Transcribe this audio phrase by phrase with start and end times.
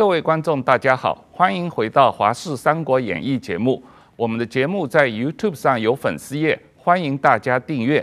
[0.00, 3.82] 各位观众，大家好，欢迎回到《华视三国演义》节目。
[4.16, 8.02] 我们的节目在 YouTube 上有粉丝页，欢迎大家订阅。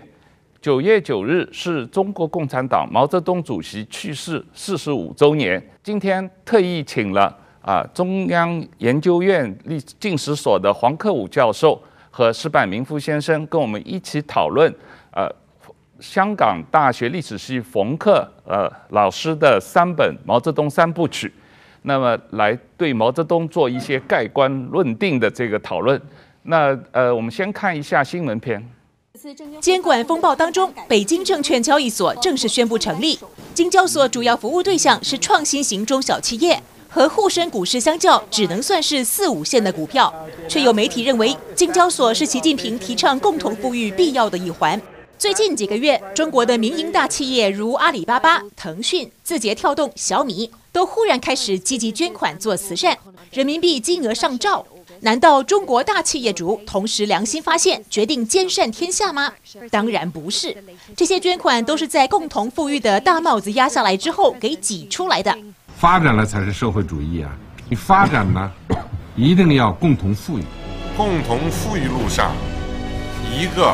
[0.62, 14.72] 九月九日是中国共产党毛泽东主席去世四十五周年，今天特意请了啊中央研究院历进史所的黄克武教授和石柏明夫先生跟我们一起讨论
[15.10, 15.28] 呃。
[16.00, 21.34] 香港大学历史系冯克呃老师的三本毛泽东三部曲，
[21.88, 26.00] 那么来对毛泽东做一些盖棺论定的这个讨论。
[26.44, 28.62] 那呃，我们先看一下新闻片。
[29.62, 33.18] 监管风暴当中，北京证券交易所正式宣布成立。
[33.54, 40.14] 京交所主要服务对象是创新型中小企业，和沪深股市相较，只能算是四五线的股票，
[40.50, 44.80] 却有媒体认为，京交所是习近平提倡共同富裕必要的一环。
[45.18, 52.96] 最近几个月，中国的民营大企业如阿里巴巴、腾讯、字节跳动、小米，都忽然开始积极捐款做慈善，
[53.32, 54.64] 人民币金额上兆。
[55.00, 59.34] 难道中国大企业主同时良心发现，决定兼善天下吗？
[59.72, 60.56] 当然不是，
[60.96, 65.36] 这些捐款都是在共同富裕的大帽子压下来之后给挤出来的。
[65.76, 67.36] 发展了才是社会主义啊！
[67.68, 68.52] 你发展呢，
[69.18, 70.44] 一定要共同富裕。
[70.96, 72.36] 共同富裕路上，
[73.36, 73.74] 一个。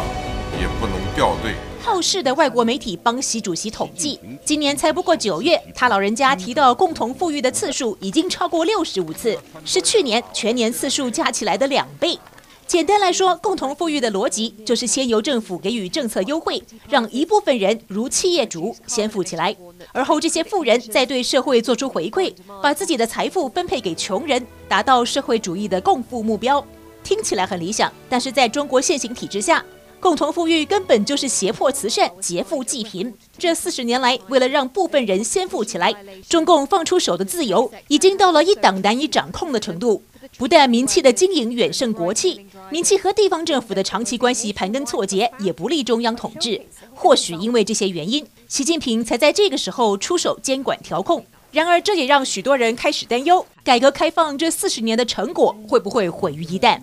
[0.62, 1.56] 也不能掉队。
[1.84, 12.18] 好事的外国媒体帮习主席统计，今年才不过九月，他老人家提到共同富裕的次数已经超过六十五次，是去年全年次数加起来的两倍。
[12.66, 19.54] 简单来说，共同富裕的逻辑就是先由政府给予政策优惠，让一部分人如企业主先富起来，
[19.92, 26.66] 而后这些富人再对社会做出回馈，把自己的财富分配给穷人，达到社会主义的共富目标。
[27.04, 29.62] 听起来很理想，但是在中国现行体制下。
[30.04, 33.14] 共同富裕根本就是胁迫慈善，劫富济贫。
[33.38, 35.96] 这四十年来，为了让部分人先富起来，
[36.28, 40.04] 中共放出手的自由已经到了一党难以掌控的程度。
[40.38, 46.62] 不但民企的经营远胜国企，民企和地方政府的长期关系盘根错节，也不利中央统治。
[46.94, 51.26] 或许因为这些原因，习近平才在这个时候出手监管调控。
[51.54, 56.82] 然而，这也让许多人开始担忧，改革开放这四十年的成果会不会毁于一旦？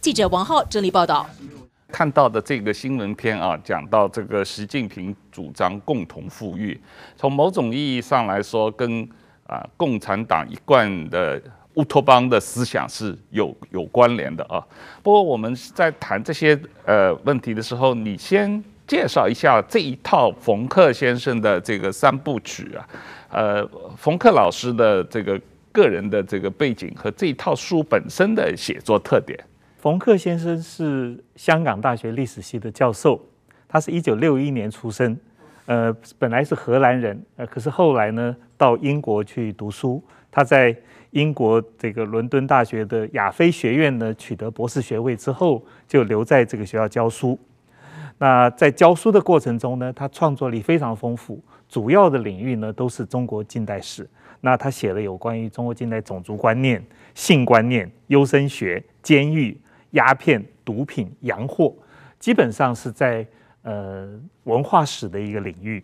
[0.00, 1.28] 记者王浩整理报道。
[1.90, 6.80] 看到的这个新闻片啊，讲到这个习近平主张共同富裕，
[7.16, 9.06] 从某种意义上来说，跟
[9.46, 11.40] 啊共产党一贯的
[11.74, 14.64] 乌托邦的思想是有有关联的啊。
[15.02, 22.88] 不过我们在谈这些呃问题的时候，你先介绍一下这一套冯克先生的这个三部曲啊，
[23.30, 25.40] 呃，冯克老师的这个
[25.72, 29.38] 个人的这个背景和这一套书本身的写作特点。
[29.80, 33.18] 冯克先生是香港大学历史系的教授，
[33.66, 35.16] 他是一九六一年出生，
[35.64, 40.76] 呃，本来是荷兰人，呃，可是后来呢到英国去读书，他在
[41.12, 47.38] 英国这个伦敦大学的亚非学院呢取得博士学位之后，就留在这个学校教书。
[48.18, 54.06] 那在教书的过程中呢，他创作力非常丰富，主要的领域呢都是中国近代史。
[54.42, 59.58] 那他写了有关于中国近代种族观念、性观念、优生学、监狱。
[59.90, 61.74] 鸦片、毒品、洋货，
[62.18, 63.26] 基本上是在
[63.62, 64.08] 呃
[64.44, 65.82] 文化史的一个领域。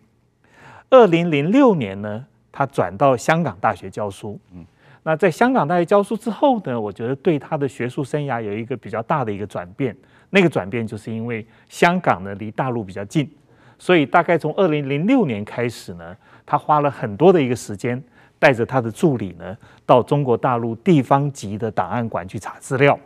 [0.88, 4.38] 二零零六年呢，他转到香港大学教书。
[4.52, 4.64] 嗯，
[5.02, 9.96] 那在香港大学教书之后呢，我觉得对他的学术生涯有一个比较大的一个转变。
[10.30, 13.30] 那个转变就是因为香港呢离大陆比较近，
[13.78, 18.02] 所以大概从二零零六年开始呢，他花了很多的一个时间，
[18.38, 22.98] 带着他的助理呢，到中国大陆地方级的档案馆去查资料。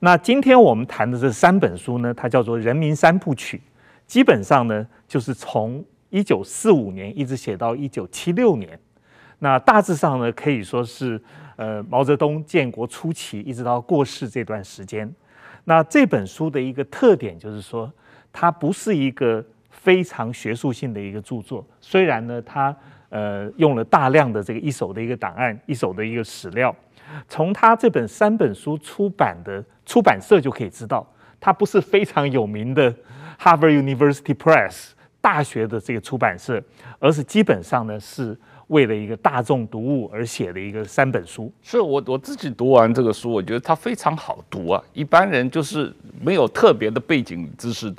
[0.00, 3.56] 那今天我们谈的这三本书呢，它叫做《人民三部曲》，
[4.06, 8.78] 基本上呢就是从一九四五年一直写到一九七六年。
[9.38, 11.20] 那大致上呢可以说是
[11.56, 15.10] 呃毛泽东建国初期一直到过世这段时间。
[15.64, 17.90] 那这本书的一个特点就是说，
[18.32, 22.74] 它不是一个非常学术性的一个著作，虽然呢它
[23.08, 26.74] 呃用了大量的这个一手的一个档案、一手的一个史料。
[27.28, 31.06] 从他这本三本书出版的出版社就可以知道，
[31.40, 32.92] 他不是非常有名的
[33.40, 36.62] Harvard University Press 大学的这个出版社，
[36.98, 38.36] 而是基本上呢是
[38.68, 41.52] 为了一个大众读物而写的一个三本书。
[41.62, 47.92] 是我我自己读完这个书，我觉得它非常好读啊，一般人就是没有特别的背景知识，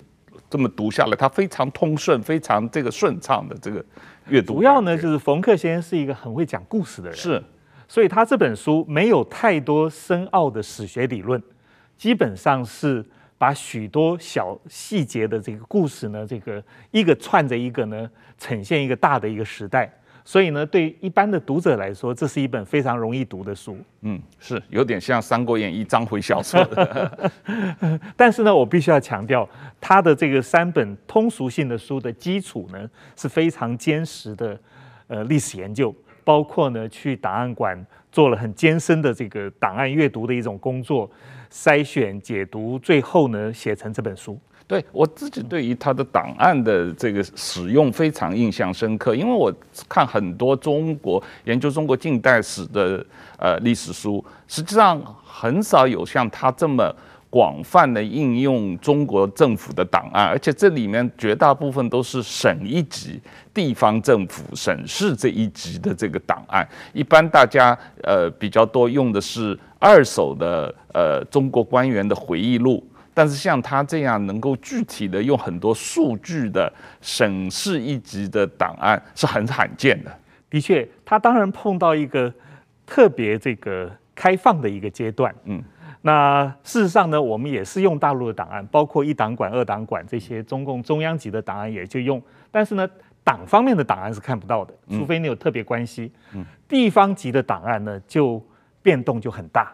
[0.50, 3.84] 这么读下来，它非常通顺，非常这个顺畅的这个
[4.28, 4.56] 阅读。
[4.56, 7.18] 主要呢就是冯克先生是一个很会讲故事的人。
[7.18, 7.44] 是。
[7.88, 11.42] 所以他这本书没有太多深奥的史学理论，
[11.98, 13.04] 基本上是
[13.38, 16.62] 把许多小细节的这个故事呢，这个
[16.92, 19.90] 一个串着一个呢，呈现一个大的一个时代。
[20.26, 23.78] 所以呢，对一般的读者来说，这是一本非常容易读的书。
[24.02, 27.32] 嗯，是有点像《三国演义》章回小说的。
[28.18, 29.48] 但是呢，我必须要强调，
[29.80, 34.60] 他的这个三本通俗性的书的基础呢，是非常坚实的。
[35.10, 35.96] 呃，历史研究，
[36.28, 37.74] 包括呢去档案馆
[38.12, 41.10] 做了很艰深的这个档案阅读的一种工作，
[41.50, 44.38] 筛选、解读，最后呢写成这本书。
[44.68, 49.50] 对，我自己对于他的档案的这个使用非常印象深刻，因为我
[49.88, 53.06] 看很多中国研究中国近代史的
[53.40, 56.94] 呃历史书，实际上很少有像他这么
[57.30, 63.22] 广泛的应用中国政府的档案，而且这里面绝大部分都是省一级、
[63.54, 66.68] 地方政府、省市这一级的这个档案。
[66.94, 72.86] 一般大家呃比较多用的是二手的呃中国官员的回忆录。
[73.14, 76.72] 但是像他这样能够具体的用很多数据的
[77.02, 80.20] 省市一级的档案是很罕见的。
[80.52, 82.32] 的确，他当然碰到一个
[82.86, 85.34] 特别这个开放的一个阶段。
[85.46, 85.60] 嗯，
[86.02, 92.22] 那事实上呢，我们也是用大陆的档案，包括一档馆、二档馆这些中共中央级的档案也就用。
[92.52, 92.88] 但是呢，
[93.24, 96.12] 党方面的档案是看不到的，除非你有特别关系。
[96.34, 98.42] 嗯，地方级的档案呢，就
[98.82, 99.72] 变动就很大。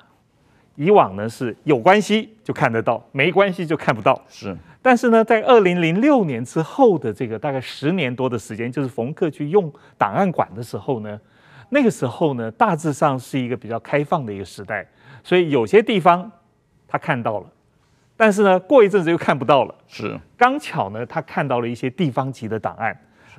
[0.76, 4.20] 以往呢是有关系就看得到，没关系就看不到。
[4.28, 11.20] 是，但是呢，在二零零六年之后的这个大概十年多的时间，就是冯克去用档案馆的时候呢，
[11.70, 14.84] 那个时候呢，大致上是一个比较开放的一个时代，
[15.24, 16.32] 所以有些地方
[16.88, 17.48] 他看到了，
[18.18, 19.74] 但是呢，过一阵子又看不到了。
[19.88, 22.96] 是，刚巧呢，他看到了一些地方级的档案，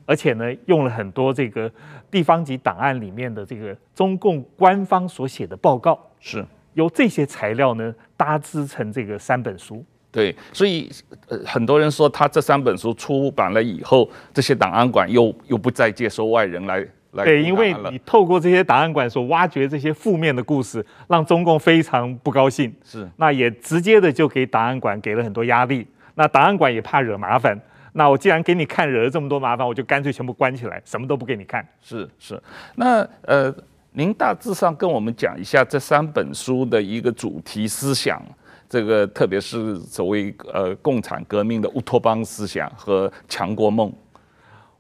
[0.07, 1.71] 而且呢，用了很多这个
[2.11, 5.99] 地方级档案里面的这个中共官方所写的报告。
[6.19, 6.45] 是。
[6.75, 9.85] 由这些材料呢搭织成这个三本书。
[10.11, 10.91] 对，所以
[11.29, 16.89] 呃很多人说他这三本书出版了以后，这些档案馆又又不再接收外人来来。
[17.23, 22.75] 对，因为你透过这些档案馆所挖掘这些负面的故事，让中共非常不高兴。
[22.83, 25.87] 是，那也直接的就给档案馆给了很多压力。
[26.15, 27.59] 那档案馆也怕惹麻烦。
[27.93, 31.67] 那我既然给你看惹了这么多麻烦，我就干脆全部关起来，什么都不给你看。
[31.81, 32.43] 是是，
[32.75, 33.55] 那呃。
[33.97, 38.21] 您大致上跟我们讲一下这三本书的一个主题思想，
[38.69, 43.93] 这个特别是所谓呃共产革命的乌托邦思想和强国梦。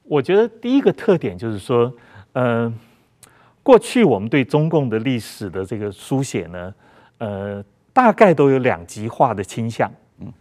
[0.02, 1.94] 我觉得第一个特点就是说，嗯、
[2.34, 2.72] 呃，
[3.62, 6.74] 过去我们对中共的历史的这个书写呢，
[7.18, 9.90] 呃，大概都有两极化的倾向。
[10.18, 10.32] 嗯，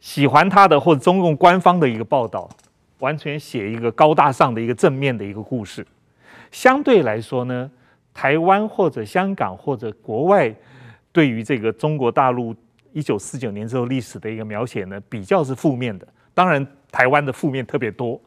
[0.00, 2.48] 喜欢他的或者中共官方的一个报道，
[3.00, 5.86] 完全写一个高大上的一个正面的一个故事。
[6.52, 7.68] 相对来说呢，
[8.14, 10.54] 台湾或者香港或者国外
[11.10, 12.54] 对于这个中国大陆
[12.92, 16.06] 一九四九年之后历史的一个描写呢，比较是负面的。
[16.32, 18.20] 当然，台湾的负面特别多。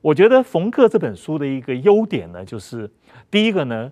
[0.00, 2.90] 我觉得冯克这本书的一个优点呢，就是
[3.30, 3.90] 第一个呢，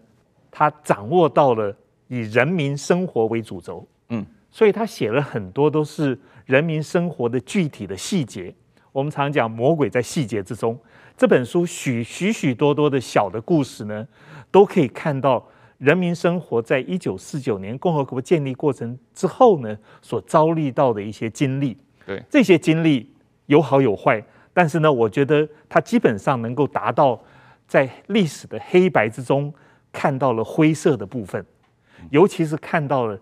[0.51, 1.75] 他掌握到了
[2.09, 8.55] 以人民生活为主轴，嗯，所以他写了很多都是人民生活的具体的细节。
[8.93, 10.79] 我们常讲魔鬼在细节之中，
[11.17, 14.07] 这本书许许许多多的小的故事呢。
[14.51, 15.47] 都可以看到
[15.77, 21.77] 人民生活在一九四九年共和国建立过程之后呢，所遭遇到的一些经历。
[22.07, 23.13] 对，这些经历
[23.45, 24.25] 有好有坏，
[24.59, 27.17] 但是呢，我觉得它基本上能够达到
[27.69, 29.55] 在历史的黑白之中
[29.93, 31.47] 看到了灰色的部分，
[32.11, 33.17] 尤其是看到了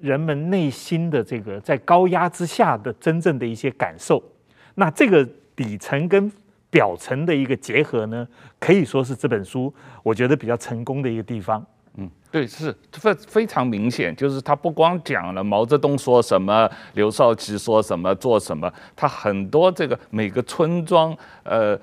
[0.00, 4.22] 人们内心的这个在高压之下的真正的一些感受。
[4.76, 6.30] 那这个底层跟
[6.70, 8.24] 表层的一个结合呢，
[8.60, 9.74] 可以说是这本书
[10.04, 11.66] 我觉得比较成功的一个地方。
[12.30, 21.76] 对，是非非常明显，就是他不光讲了毛泽东说什么，刘少奇说什么，做什么，他很多这个每个村庄，呃，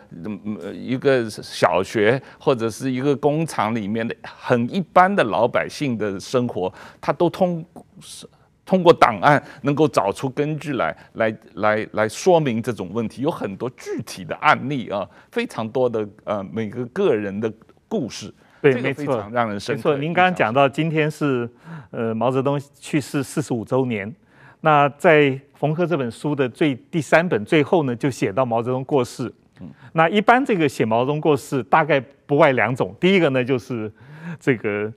[0.73, 7.65] 一个小学或者是一个工厂里面的很一般的老百姓的生活，他都通
[7.99, 8.27] 是。
[8.65, 17.49] 通过档案能够找出根据来，来来来说明这种问题，有很多具体的案例啊，非常多的呃每个个人的
[17.87, 18.29] 故事，
[18.61, 19.91] 对，这个非常让人深刻。
[19.91, 21.49] 没错，您刚刚讲到今天是
[21.91, 24.13] 呃毛泽东去世四十五周年，
[24.61, 29.33] 那在冯克这本书的最第三本最后呢，就写到毛泽东过世。
[29.59, 33.91] 嗯，那一般这个写毛泽东过世大概不外两种，第一个呢就是
[34.39, 34.91] 这个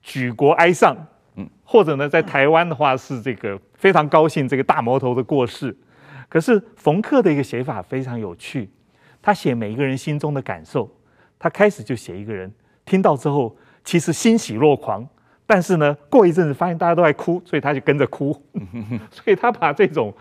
[0.00, 0.96] 举国哀丧。
[1.36, 5.74] 嗯，或者呢，在台湾的话是这个非常高兴这个大魔头的过世，
[6.28, 8.68] 可是冯克的一个写法非常有趣，
[9.22, 10.94] 他写每一个人心中的感受，
[11.38, 12.52] 他开始就写一个人
[12.84, 15.06] 听到之后其实欣喜若狂，
[15.46, 18.32] 但是呢过一阵子发现大家都在哭，所以他就跟着哭，
[19.10, 20.12] 所以他把这种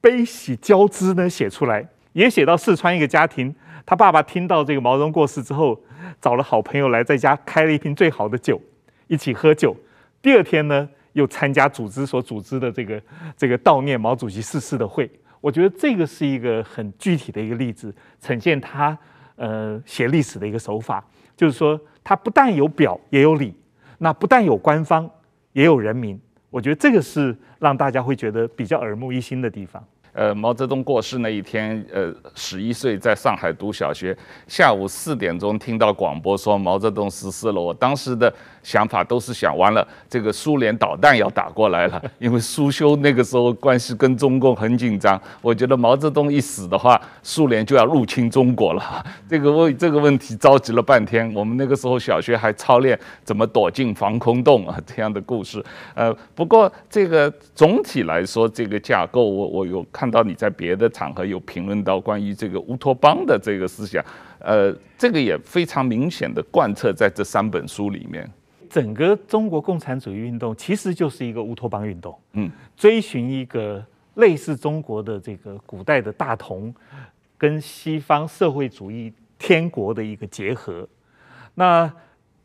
[0.00, 3.54] 悲喜交织呢写出来，也写到四川一个家庭，
[3.84, 5.78] 他爸爸听到这个毛泽东过世之后，
[6.20, 8.60] 找了好朋友来在家开了一瓶最好的酒，
[9.08, 9.76] 一起喝酒。
[10.22, 13.02] 第二天呢，又参加组织所组织的这个
[13.36, 15.10] 这个悼念毛主席逝世的会。
[15.40, 18.96] 我觉得这个是一个很具体的一个例子，呈现他
[19.36, 21.02] 呃写历史的一个手法，
[21.40, 23.54] 就是说它不但有表也有里，
[23.96, 25.10] 那不但有官方
[25.54, 26.20] 也有人民。
[26.50, 29.82] 我觉得这个是让大家会觉得比较耳目一新的地方。
[30.12, 34.14] 呃，毛泽东过世那一天，呃，十一岁，在上海读小学，
[34.46, 37.58] 下午四点钟听到广播说毛泽东逝世了。
[37.58, 38.30] 我当时的
[38.62, 45.20] 想法都是想，完了，这个苏联导弹要打过来了， 因为苏修那个时候关系跟中共很紧张。
[45.42, 49.04] 我觉得毛泽东一死的话，苏联就要入侵中国了。
[49.28, 51.32] 这个问这个问题着急了半天。
[51.34, 55.62] 我们那个时候小学还操练怎么躲进防空洞啊这样的故事。
[55.94, 59.86] 呃，不过这个总体来说，这个架构我我有。
[59.92, 64.02] 看到你在别的场合有评论到关于这个乌托邦的这个思想，
[64.38, 68.30] 呃，这个也非常明显的贯彻在这三本书里面。
[68.70, 73.84] 整个中国共产主义运动其实就是一个乌托邦运动，嗯，追寻一个
[74.14, 76.72] 类似中国的这个古代的大同，
[77.36, 80.88] 跟西方社会主义天国的一个结合。
[81.54, 81.92] 那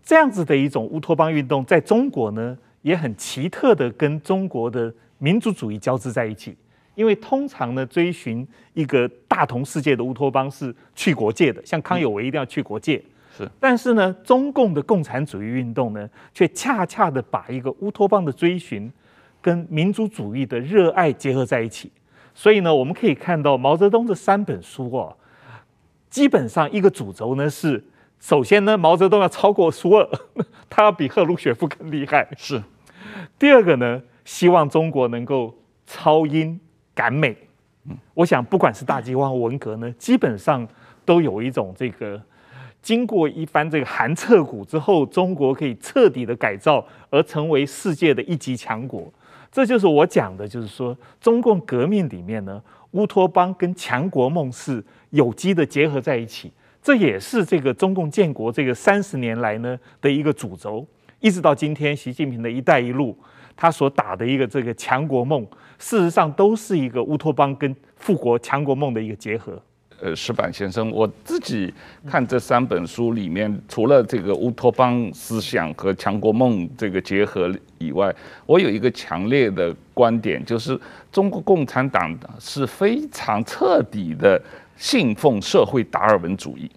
[0.04, 6.58] 这样子的一种乌托邦运动，在中国呢，也很奇特的跟中国的民族主义交织在一起。
[6.96, 13.04] 因为通常呢，追寻一个大同世界的乌托邦是去国界的，像康有为一定要去国界。
[13.36, 18.92] 是，但是呢，中共的共产主义运动呢，却恰恰的把一个乌托邦的追寻
[19.42, 21.92] 跟民族主义的热爱结合在一起。
[22.34, 25.16] 所以呢，我们可以看到毛泽东这三本书哦，
[26.10, 27.84] 基本上一个主轴呢是：
[28.20, 30.10] 首先呢，毛泽东要超过苏俄，
[30.70, 32.28] 他要比赫鲁雪夫更厉害。
[32.38, 32.62] 是。
[33.38, 35.54] 第二个呢，希望中国能够
[35.86, 36.60] 超英。
[36.98, 37.36] 赶美，
[38.14, 40.66] 我想不管是大饥荒文革呢，基本上
[41.04, 42.22] 都有一种这个
[42.86, 49.12] 经过一番这个寒彻骨之后，中国可以彻底的改造而成为世界的一级强国。
[49.52, 52.62] 这就是我讲的，就是说中共革命里面呢，
[52.92, 56.52] 乌托邦跟强国梦是有机的结合在一起。
[56.80, 60.86] 这也是这个中共建国这个三十年来呢的一个主轴，
[61.20, 63.18] 一直到今天，习近平的一带一路。
[63.56, 65.44] 他所打的一个这个强国梦，
[65.80, 69.60] 事实上都是一个乌托邦跟富国强国梦的一个结合。
[70.02, 71.74] 呃，石板先生，我自己
[72.06, 78.14] 看这三本书里面，除了这个乌托邦思想和强国梦这个结合以外，
[78.46, 80.80] 我有一个强烈的观点，就是
[81.12, 84.42] 中国共产党是非常彻底的
[84.76, 86.70] 信奉社会达尔文主义，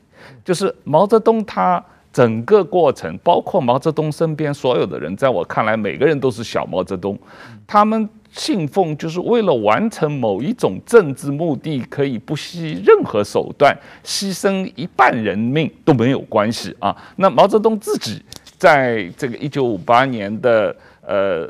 [0.45, 1.85] 就是毛泽东他。
[2.13, 7.17] 整个过程，包括毛泽东身边所有的人，在我看来，每个人都是小毛泽东。
[7.67, 16.97] 他们信奉，就是为了完成某一种政治目的，可以不惜任何手段，牺牲一半人命都没有关系啊。
[17.17, 18.23] 那毛泽东自己
[18.57, 20.75] 在这个一九五八年的
[21.07, 21.49] 呃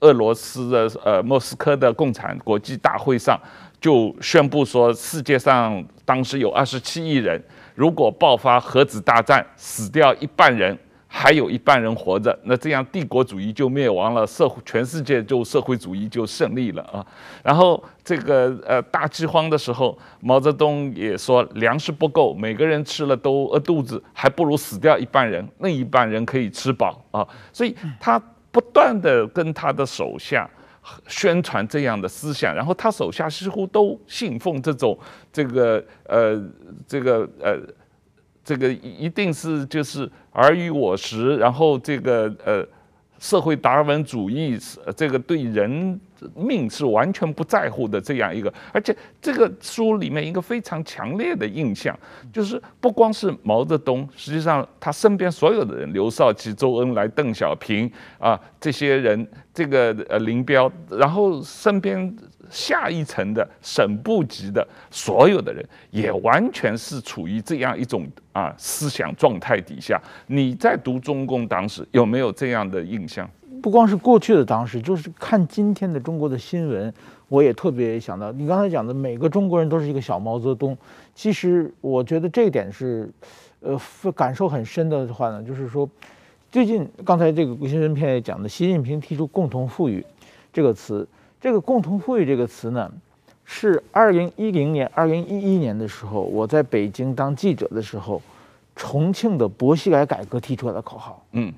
[0.00, 3.40] 俄罗斯的呃莫斯科的共产国际大会上，
[3.80, 7.40] 就宣布说，世界上当时有二十七亿人。
[7.74, 17.04] 如果爆发核子大战，死掉一半人，还有一半人活着，那这样帝国主义就灭亡了，社会全世界就社会主义就胜利了啊。
[17.42, 27.26] 然后这个呃大饥荒的时候，毛泽东也说粮食不够，每个人吃了都饿肚子，还不如死掉一半人，那一半人可以吃饱啊。
[27.52, 30.48] 所以他不断地跟他的手下。
[31.06, 34.98] 宣传这样的思想，然后他手下似乎都信奉这种
[35.32, 36.42] 这个呃
[36.86, 37.58] 这个呃
[38.44, 42.66] 这个一定是就是尔虞我诈，然后这个呃
[43.18, 44.58] 社会达尔文主义
[44.96, 46.00] 这个对人。
[46.34, 51.98] 命是完全不在乎的这样一个，而且这个书里面一个非常强烈的印象，
[52.32, 62.14] 就是不光是毛泽东，实际上他身边所有的人，刘少奇、周恩来、邓小平啊，这些人，这个呃林彪，然后身边
[62.50, 70.00] 下一层的省部级的所有的人，也完全是处于这样一种啊思想状态底下。
[70.26, 73.28] 你在读中共党史有没有这样的印象？
[73.62, 76.92] 不光是过去的当时，就是看今天的中国的新闻，
[77.28, 80.76] 我也特别想到你刚才讲的，每个中国人都是一个小毛泽东。
[81.14, 83.08] 其实我觉得这一点是，
[83.60, 83.80] 呃，
[84.16, 85.88] 感受很深的话呢，就是说，
[86.50, 90.04] 最近刚才这个新闻片也讲的，习近平提出“共同富裕”
[90.52, 91.06] 这个词，
[91.40, 92.90] 这个“共同富裕”这个词呢，
[93.44, 98.20] 是二零一零年、二零一一年的时候，我在北京当记者的时候，
[98.74, 101.24] 重庆的薄熙来改革提出来的口号。
[101.30, 101.52] 嗯。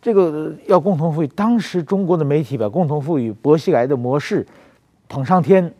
[0.00, 4.46] 这个要共同富裕，当时中国的媒体把共同富裕、薄熙来的模式
[5.08, 5.72] 捧上天，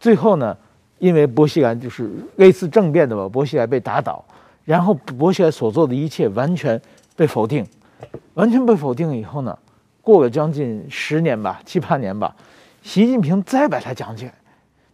[0.00, 0.56] 最后呢，
[0.98, 4.24] 因为薄熙来就是类似政变的吧，薄熙来被打倒，
[4.64, 6.80] 然后薄熙来所做的一切完全
[7.14, 7.64] 被否定，
[8.34, 9.56] 完全被否定以后呢，
[10.00, 12.34] 过了将近十年吧，七八年吧，
[12.82, 14.34] 习近平再把他讲起来，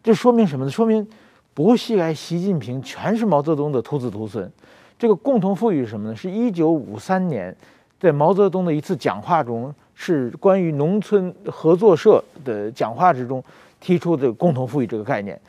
[0.03, 0.71] 这说明什么呢？
[0.71, 1.07] 说明
[1.55, 4.51] 薄熙来、习近平全是毛泽东的徒子徒孙。
[4.99, 6.15] 这个共同富裕是什么呢？
[6.15, 7.57] 是一九五三年
[8.01, 13.43] 在毛泽东的一次讲话中，是关于农村合作社的讲话之中
[13.81, 15.41] 提出的共同富裕这个概念。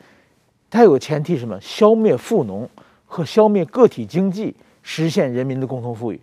[0.68, 1.56] 它有个前提什么？
[1.60, 2.68] 消灭富农
[3.06, 6.20] 和消灭个体经济，实现人民的共同富裕。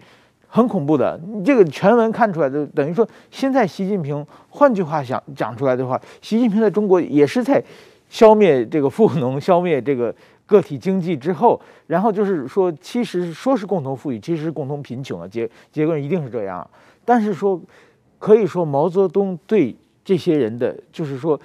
[0.50, 7.64] 很恐怖的，你这个全文看出来的，等于说现在习近平，换句话想讲出来的话，习近平在中国也是在
[8.10, 10.14] 消灭这个富农，消灭这个。
[10.48, 15.28] 个体经济之后，然后就是说，其实说是共同富裕，其实是共同贫穷啊。
[15.28, 16.68] 结结果一定是这样。
[17.06, 17.62] 但是说，
[18.18, 21.40] 可以说毛泽东对这些人的，就是说。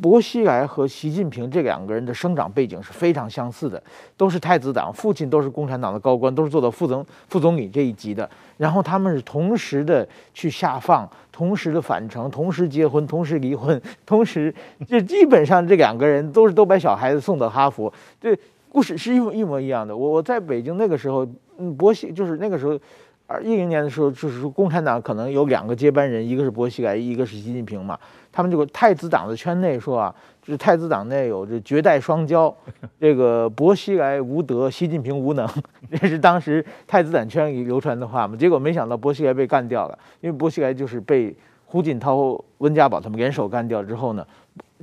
[0.00, 3.82] 薄熙来和习近平这两个人的生长背景是非常相似的，
[4.16, 8.28] 都是太子党，父亲都是共产党的高官，都是做到副总副总理这一级的。
[8.56, 14.54] 然后他们是同时的去下放，同时的返程，同时结婚，同时离婚，同时
[14.86, 17.92] 就基本上这两个人都是都把小孩子送到哈佛。
[18.20, 18.36] 这
[18.68, 19.96] 故事是一一模一样的。
[19.96, 21.26] 我我在北京那个时候，
[21.58, 22.78] 嗯，薄熙就是那个时候，
[23.26, 27.98] 二一零年的时候，就是说共产党可能有两个接班人，一个是薄熙来，一个是习近平嘛。
[28.32, 32.52] 他们这个太子党的圈内说啊， 就是太子党内有这绝代双骄，
[33.00, 35.48] 这个薄熙来无德，习近平无能，
[36.00, 38.36] 这是当时太子党圈里流传的话嘛。
[38.36, 41.34] 结果没想到薄熙来被干掉了，因为薄熙来就是被
[41.66, 44.26] 胡锦涛、温家宝他们联手干掉之后呢，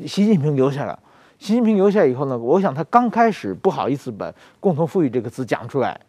[0.05, 0.99] 习近平留下了。
[1.37, 5.99] 习近平留下以后呢，我想他刚开始不好意思把“共同富裕”这个词讲出来，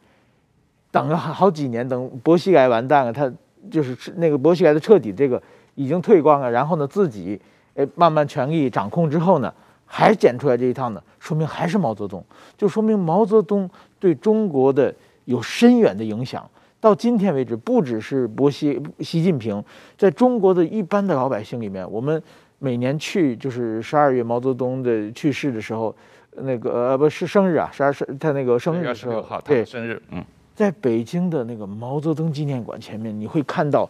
[0.91, 3.31] 等了好几年，等薄熙来完蛋了，他
[3.71, 5.43] 就是那个薄熙来的彻底这个。
[5.77, 7.41] 已经退光了，然后呢，自己
[7.75, 9.53] 诶慢慢权力掌控之后呢，
[9.85, 12.25] 还捡出来这一套呢，说明还是毛泽东，
[12.57, 14.93] 就说明毛泽东对中国的
[15.27, 16.45] 有深远的影响。
[16.81, 19.63] 到今天为止，不只是薄熙习近平，
[19.97, 22.23] 在中国的一般的老百姓里面，我们
[22.59, 25.95] 每年去就是十二月毛泽东的去世的时候，
[26.37, 33.89] 那个呃不是生日啊，十二生他那个生日的时候，对生日，嗯，在北京的那个毛泽东纪念馆前面，你会看到。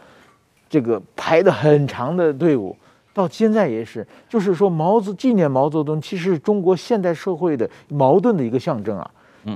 [0.69, 2.77] 这个排的很长的队伍，
[3.15, 9.11] 到现在也是，就是说毛泽纪念毛泽东，其实是中国现代社会的矛盾的一个象征啊。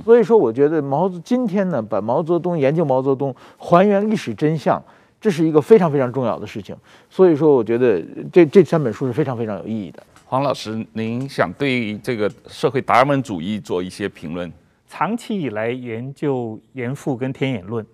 [0.05, 4.81] 所以说，我觉得毛泽今天呢，把毛泽东研究毛泽东，还原历史真相，
[5.19, 6.73] 这是一个非常非常重要的事情。
[7.09, 10.01] 所以说，我觉得这这三本书是非常非常有意义的。
[10.25, 14.49] 黄老师，您想对这个社会达尔文主义做一些评论？
[14.87, 17.85] 长期以来研究严复跟天演论，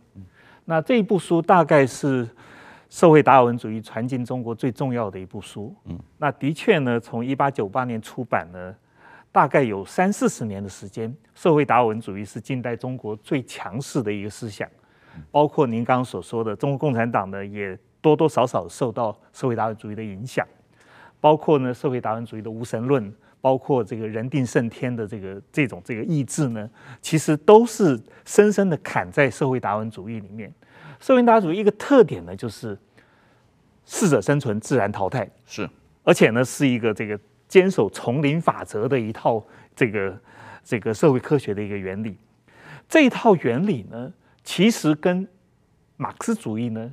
[0.65, 2.27] 那这一部书大概是。
[2.89, 8.73] 社会达尔文主义传进中国最重要的一部书，嗯，那的确呢，从一八九八年出版呢，
[9.31, 14.69] 大概有三四十年的时间，社会达尔文主义是近代中国最强势的一个思想，
[15.29, 20.47] 包括您刚刚所说的中国共产党呢，也多多少少受到社会达尔文主义的影响，
[21.19, 26.69] 包括呢社会达尔文主义的无神论，包括这个人定胜天的这个这种这个意志呢，
[27.01, 30.49] 其实都是深深的砍在社会达尔文主义里面。
[30.99, 32.77] 社会达尔文主义一个特点呢，就是
[33.85, 35.69] 适者生存、自然淘汰，是，
[36.03, 39.41] 而且呢是一个这个坚守丛林法则的一套
[39.75, 40.19] 这个
[40.63, 42.17] 这个社会科学的一个原理。
[42.89, 44.11] 这一套原理呢，
[44.43, 45.27] 其实跟
[45.95, 46.91] 马克思主义呢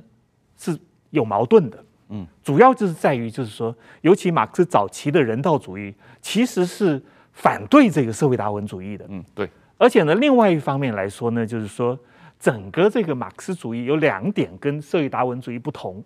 [0.57, 0.77] 是
[1.09, 1.83] 有矛盾的。
[2.09, 7.01] 嗯，主要就是在于，就是说，尤其马克思早期的人道主义，其实是
[7.33, 9.05] 反对这个社会达尔文主义的。
[9.09, 9.49] 嗯，对。
[9.77, 11.99] 而且呢，另外一方面来说呢，就是说。
[12.39, 16.03] 整个这个马克思主义有两点跟社会达尔文主义不同。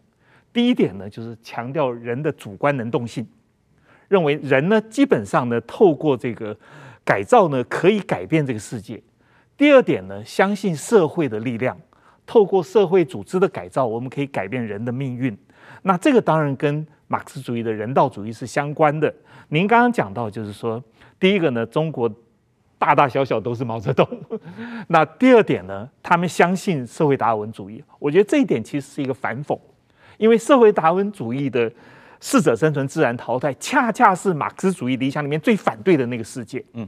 [0.53, 3.27] 第一点呢，就是强调人的主观能动性，
[4.07, 6.57] 认为人呢基本上呢透过这个
[7.03, 9.01] 改造呢可以改变这个世界。
[9.57, 11.77] 第二点呢，相信社会的力量，
[12.25, 15.37] 透过社会组织的改造，我们可以改变人的命运。
[15.81, 19.13] 那这个当然跟马克思主义的人道主义是相关的。
[19.49, 20.83] 您刚刚讲到，就是说
[21.19, 22.09] 第一个呢，中国。
[22.79, 24.07] 大大小小都是毛泽东。
[24.87, 27.83] 那第二点呢，他们相信社会达尔文主义。
[27.99, 29.59] 我觉得这一点其实是一个反讽，
[30.17, 31.71] 因为社会达尔文主义的
[32.21, 36.63] 适者生存、自然淘汰，恰恰是马克思主义理想里面最反对的那个世界。
[36.73, 36.87] 嗯，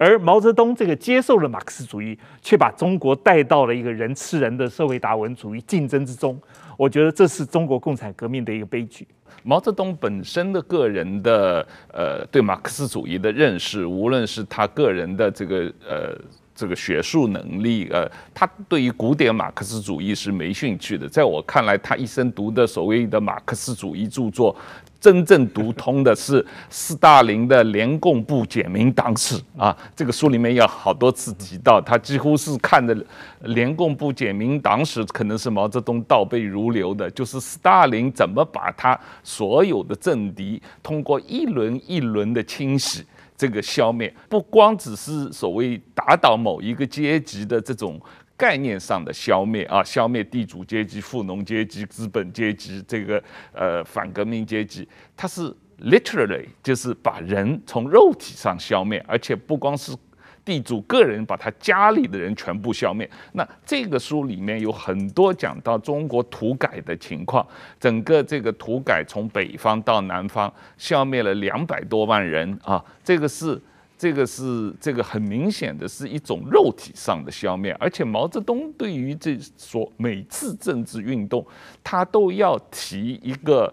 [0.00, 6.40] 而毛泽东这个接受了马克思主义，却把中国带到了一个人吃人的社会达文主义竞争之中。
[6.78, 9.06] 我觉得这是中国共产革命的一个悲剧。
[9.42, 16.16] 毛泽东本身的个人的呃对马克思主义的认识，无论是他个人的这个呃
[16.60, 21.08] 这个学术能力，呃，他对于古典马克思主义是没兴趣的。
[21.08, 24.54] 在我看来，他一生读的所谓的马克思主义著作，
[25.00, 29.74] 真正读通的是斯大林的《联共部简明党史》啊。
[29.96, 32.94] 这个书里面有好多次提到，他几乎是看的
[33.40, 43.02] 《联共部简明党史》，可能是毛泽东倒背如流的，就是斯大林怎么把他所有的政敌通过一轮一轮的清洗。
[43.40, 47.98] 这个消灭不光只是所谓打倒某一个阶级的这种
[48.36, 53.22] 概念上的消灭啊，消灭地主阶级、富农阶级、资本阶级，这个
[53.54, 59.96] 呃反革命阶级，它是 literally 就是把人从肉体上消灭，而且不光是。
[60.44, 63.08] 地主个人把他家里的人全部消灭。
[63.32, 67.46] 那这个书里面有很多讲到中国土改的情况，
[67.78, 73.60] 整个这个土改从北方到南方消灭了两百多万人啊，这个是
[73.98, 77.76] 这个是这个很明显的是一种肉体上的消灭。
[77.78, 81.46] 而且毛泽东对于这所每次政治运动，
[81.84, 83.72] 他都要提一个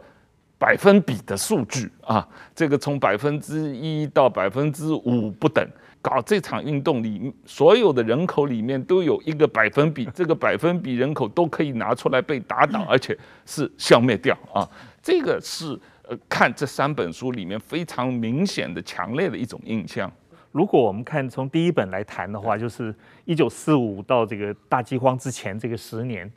[0.60, 5.66] 百分比的数据啊，这个从百分之一到百分之五不等。
[6.08, 14.66] 搞这场运动里，所有的人口里面都有一个百分比， 这个百分比人口都可以拿出来被打倒， 而且是消灭掉啊！
[15.04, 20.10] 这个是呃，看这三本书里面非常明显的、强烈的一种印象。
[20.54, 26.32] 如果我们看从第一本来谈的话，就是一九四五到这个大饥荒之前这个十年，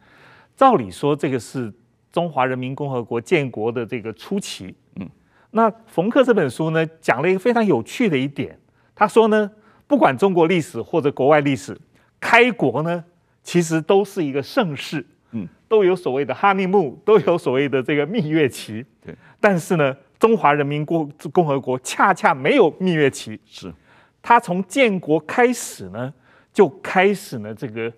[0.56, 1.72] 照理说这个是
[2.11, 4.74] 中华人民共和国建国的这个初期。
[4.96, 5.09] 嗯，
[5.52, 8.59] 那冯克这本书呢，讲了一个非常有趣的一点，
[8.96, 9.48] 他说呢。
[9.90, 11.76] 不管中国历史或者国外历史，
[12.20, 13.05] 开国呢，
[13.42, 19.12] 其实都是一个盛世，嗯，都有所谓的哈尼木，都有所谓的这个蜜月期，对。
[19.40, 23.74] 但是呢，中华人民共共和国恰恰没有蜜月期，是。
[24.22, 26.14] 他从建国开始呢，
[26.53, 27.92] 就开始呢这个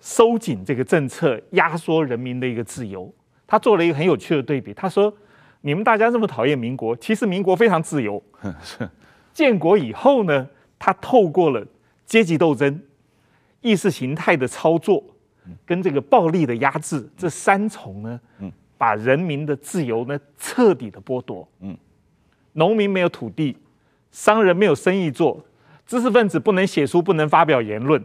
[0.00, 3.12] 收紧这个政策，压缩人民的一个自由。
[3.46, 5.14] 他做了一个很有趣的对比，他说
[5.60, 8.22] ：“你们大家这么讨厌民国，其实民国非常自由。
[8.64, 8.88] 是。
[9.34, 10.48] 建国以后呢？”
[10.84, 11.66] 他透过了
[12.04, 12.78] 阶级斗争、
[13.62, 15.02] 意识形态的操作，
[15.64, 18.20] 跟这个暴力的压制这三重呢，
[18.76, 21.48] 把人民的自由呢彻底的剥夺。
[21.60, 21.74] 嗯，
[22.52, 23.56] 农民没有土地，
[24.10, 25.42] 商人没有生意做，
[25.86, 28.04] 知识分子不能写书，不能发表言论，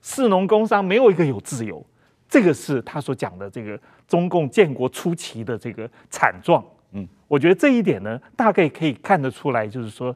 [0.00, 1.84] 士农工商没有一个有自由。
[2.28, 6.64] 这个是他所讲的这个中共建国初期的这个惨状。
[6.92, 10.14] 嗯，我觉得这一点呢，大概可以看得出来，就是说。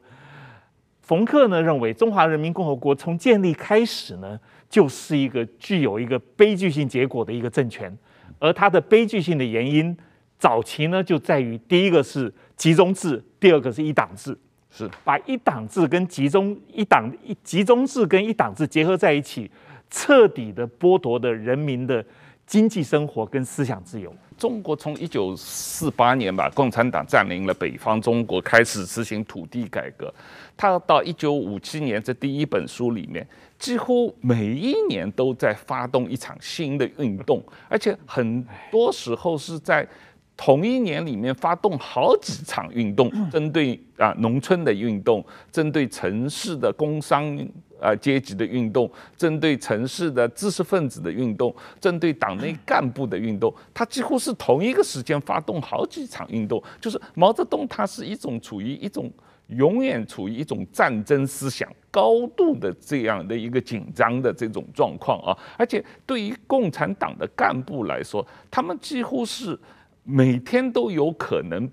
[1.07, 4.37] 冯克呢认为，中华人民共和国从建立开始呢，
[4.69, 7.97] 就是一个具有一个悲剧性结果的一个政权，
[8.39, 9.95] 而它的悲剧性的原因，
[10.37, 14.37] 早期呢就在于第一个是集中制，第二个是一党制，
[14.69, 19.49] 是把一党制跟集中一党一集中制跟一党制结合在一起，
[19.89, 22.05] 彻底的剥夺的人民的
[22.45, 24.13] 经济生活跟思想自由。
[24.37, 30.13] 中国从一九四八年吧，共产党占领了北方中国，开始实行土地改革。
[30.55, 39.87] 他到一九五七年这第一本书里面，几乎每一年都在发动一场新的运动，而且很多时候是在
[40.35, 47.37] 同一年里面发动好几场运动，针对啊农村的运动，针对城市的工商。
[47.79, 56.61] 啊，阶级的运动，针对城市的知识分子的运动，针对党内干部的运动，他几乎是同一个时间发动好几场运动。
[56.81, 59.11] 就是毛泽东，他是一种处于一种
[59.47, 65.37] 永远处于一种战争思想高度的这样的一个紧张的这种状况啊。
[65.57, 69.57] 而且对于共产党的干部来说，他们几乎是
[70.03, 71.69] 每天都有可能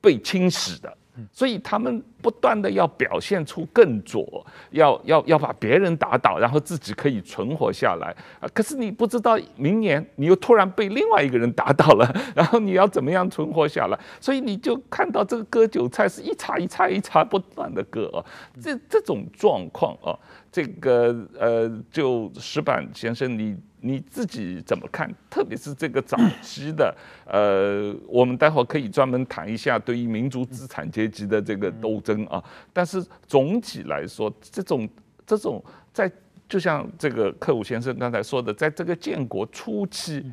[0.00, 0.96] 被清洗的。
[1.30, 8.48] 所以他们不断的要表现出更左，要要要把别人打倒，然后自己可以存活下来啊！
[8.54, 13.98] 可是你不知道明年你又突然被另外一个人打倒了， 然后你要怎么样存活下来？
[14.20, 18.24] 所以你就看到这个割韭菜是一茬一茬一茬不断的割啊！
[18.60, 20.18] 这这种状况啊，
[20.50, 23.56] 这个呃，就石板先生你。
[23.82, 25.12] 你自己怎么看？
[25.28, 32.42] 特别是这个早期的，呃，我们待会儿可以专门谈一下对于民族资产阶级的这个斗争啊。
[32.72, 34.88] 但是总体来说，这种
[35.26, 36.10] 这种在
[36.48, 40.24] 就像这个克武先生刚才说的，在这个建国初期，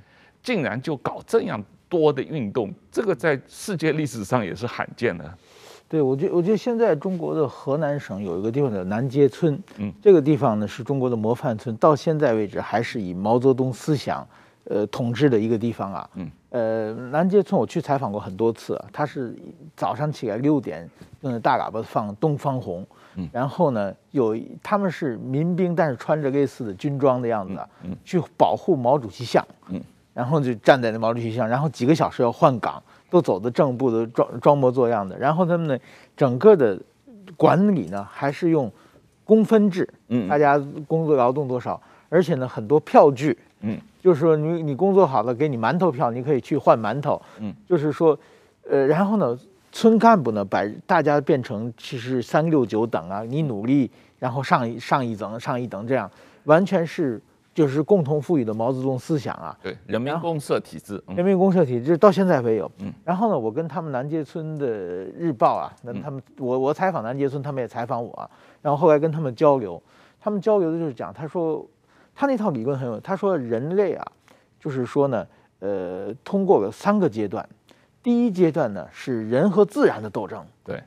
[0.43, 5.37] 竟然就搞这样多的运动，这个在世界历史上也是罕见的。
[5.89, 14.25] 对，我觉得我觉得现在中国的河南省有一个地方叫南街村，嗯，这个地方呢是中国的模范村，到现在为止还是以毛泽东思想，
[14.65, 16.09] 呃统治的一个地方啊。
[16.13, 16.31] 嗯。
[16.51, 19.35] 呃，南街村我去采访过很多次啊，它是
[19.75, 20.89] 早上起来六点
[21.21, 22.81] 用大喇叭放《东方红》，
[23.17, 29.79] 嗯，然后呢有他们是民兵，但是穿着类似的军装的样子，嗯，去保护毛主席像，嗯，
[30.11, 35.77] 然后就站在那毛主席像，然后几个小时要换岗，都走的正步的装装模作样的，然后他们呢
[36.15, 36.79] 整个的
[37.35, 38.71] 管理呢还是用
[39.23, 43.79] 工分制，嗯，大家工作劳动多少，而且呢很多票据，嗯。
[44.01, 47.21] 就是说你，你你工作好了，给你馒头票，你可以去换馒头。
[47.39, 48.17] 嗯，就是说，
[48.63, 49.37] 呃，然后呢，
[49.73, 56.09] 村干部呢，把大家变成其实三六九等啊，你努力，然后上一上一等，上一等，这样
[56.45, 57.21] 完全是
[57.53, 59.57] 就是共同富裕的毛泽东思想啊。
[59.61, 62.71] 对，人民公社体制，人民公社体制到现在没有。
[62.79, 68.29] 嗯，然后呢，我跟他们南街村的日报啊，那他们我我采访南街村，他们也采访我啊，
[68.61, 69.81] 然后后来跟他们交流，
[70.19, 71.65] 他们交流的就是讲，他说。
[72.15, 74.05] 他那套理论很有，他说人类啊，
[74.59, 75.25] 就是说呢，
[75.59, 77.47] 呃，通过了三个阶段，
[78.03, 80.83] 第一阶段呢是人和自然的斗争，对，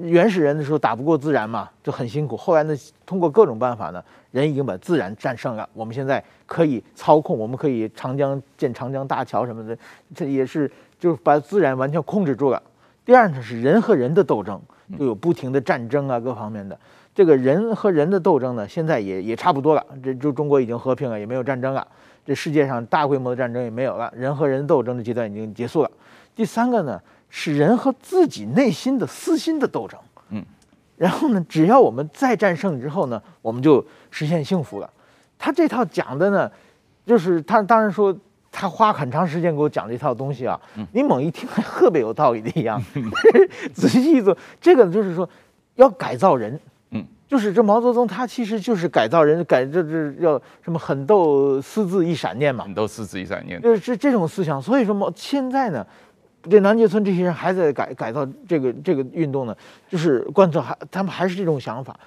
[0.00, 2.36] 原始人的时候打不过自然嘛，就很辛苦。
[2.36, 5.68] 后来呢，通过各种办法呢，人已经把自然战胜了。
[5.74, 9.76] 我们现在可以操控，我们可以长江建长江大桥什么的，
[10.14, 12.62] 这也是就是把自然完全控制住了。
[13.04, 14.60] 第二呢是人和人的斗争，
[14.98, 16.78] 就有不停的战争啊，各方面的。
[17.14, 19.84] 这个人和人的斗争呢，现在也也差不多了。
[20.02, 21.86] 这就中国已经和平了，也没有战争了。
[22.24, 25.90] 这世界上大规模的战争也没有了，人和人斗争的阶段已经结束了。
[26.36, 29.98] 第三个呢，是人和自己内心的私心的斗争。
[30.28, 30.44] 嗯，
[30.96, 34.90] 然后呢，只要我们再战胜之后呢，我们就实现幸福了。
[35.38, 36.50] 他这套讲的呢，
[37.06, 38.14] 就是他当然说
[38.52, 40.60] 他花很长时间给我讲这套东西啊。
[40.92, 42.82] 你猛一听还特别有道理的一样，
[43.72, 45.28] 仔细一做，这个就是说
[45.76, 46.60] 要改造人。
[47.28, 54.60] 就是这毛泽东，他其实就是改造人，改这这要什么狠斗私自一闪念嘛，狠斗私自一闪念，就是这这种思想。
[54.60, 55.86] 所以说毛现在呢，
[56.48, 59.56] 这南街村这些人还在改改造这个这个运动呢，
[59.88, 61.98] 就是贯彻还他们还是这种想法。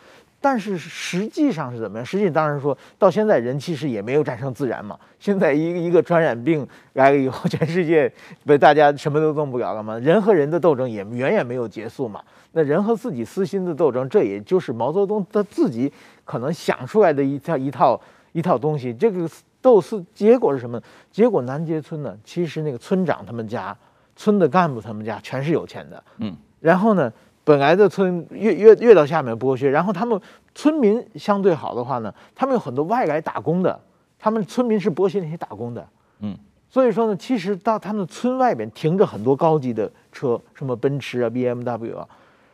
[0.42, 2.06] 但是实际上是怎么样？
[2.06, 5.00] 实际当然说到现在，人其实也没有战胜自然嘛。
[5.18, 8.12] 现在一一个传染病来了以后， 全世界
[8.46, 9.98] 被大家什么都弄不了了嘛。
[10.00, 12.22] 人和人的斗争也远远没有结束嘛。
[12.52, 15.90] 那人和自己私心的斗争，这也就是毛泽东他自己
[16.26, 18.02] 可能想出来的一套一套
[18.34, 18.94] 一套东西。
[18.94, 19.30] 这个
[19.62, 20.78] 斗私结果是什么？
[21.10, 23.74] 结果南街村呢，其实那个村长他们家、
[24.16, 26.04] 村的干部他们家全是有钱的。
[26.18, 27.12] 嗯，然后呢？
[27.46, 30.18] 本来的村越越越到下面剥削，然后他们
[30.56, 33.78] 村民相对好的话呢，他们有很多外来打工的，
[34.18, 35.86] 他们村民是剥削那些打工的，
[36.22, 36.34] 嗯，
[36.70, 42.08] 所以说呢，其实到他们村外边停着很多高级的车，什么奔驰啊、BMW 啊，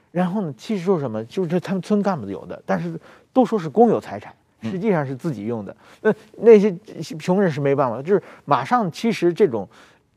[0.09, 2.99] 然后呢，其实说什么就是他们村干部有的，但是
[3.31, 6.75] 都说是公有财产，实际上是自己用的，那那些
[7.19, 9.69] 穷人是没办法，就是马上其实这种。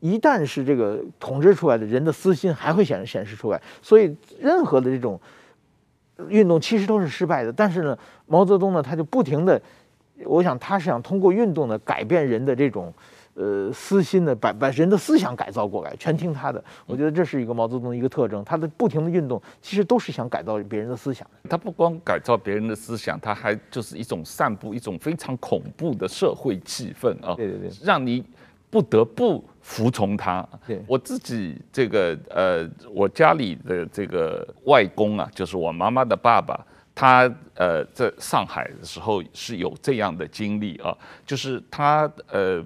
[0.03, 5.17] 一旦是这个统治出来的人的私心还会显显示出来，所以任何的这种
[6.27, 7.53] 运动其实都是失败的。
[7.53, 9.61] 但是呢，毛泽东呢，他就不停的，
[10.25, 12.93] 我想他是想通过运动呢改变人的这种
[13.35, 16.61] 呃私心的，把把人的思想改造过来，全听他的。
[16.85, 21.25] 我觉得这是一个毛泽东的一个特征，他的不停的运动其实都是想改造别人的思想。
[21.49, 28.21] 他不光改造别人的思想，他还就是一种散布一种非常恐怖的社会气氛啊，对对对，让你。
[28.73, 30.43] 不得不服从他。
[30.65, 36.59] 对，我自己这个呃，我家里的这个外公啊，就是我妈妈的爸爸，
[36.95, 42.65] 他呃在上海的时候是有这样的经历啊，就是他呃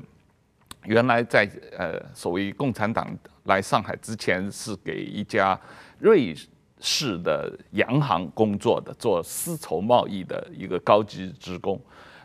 [0.86, 1.46] 原来在
[1.78, 3.06] 呃所谓共产党
[3.44, 5.60] 来上海之前是给一家
[6.00, 6.34] 瑞
[6.80, 11.78] 士的洋行工作的，做丝绸贸易的一个高级职工。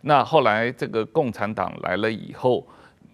[0.02, 2.64] 那后来这个共产党来了以后。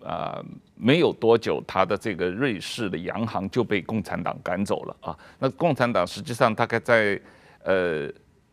[0.00, 5.18] 呃，没有多久，他的这个瑞士的洋行就被共产党赶走了啊。
[5.38, 7.20] 那共产党实际上大概在
[7.64, 8.08] 呃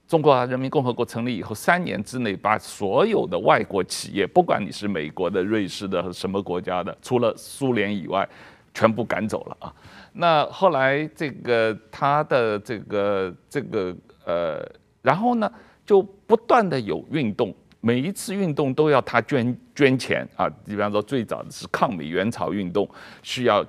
[0.08, 8.28] 中华人民共和国成立以后三年之内，把所有的外国企业，不管你是美国的、瑞士的什么国家的，除了苏联以外，
[8.74, 9.74] 全部赶走了啊。
[10.14, 14.66] 那后来这个他的这个这个呃，
[15.02, 15.52] 然后呢，
[15.86, 17.54] 就不断的有运动。
[17.86, 22.90] 每一次运动都要他捐捐钱啊，比方说最早的是抗美援朝运动，
[23.22, 23.64] 需要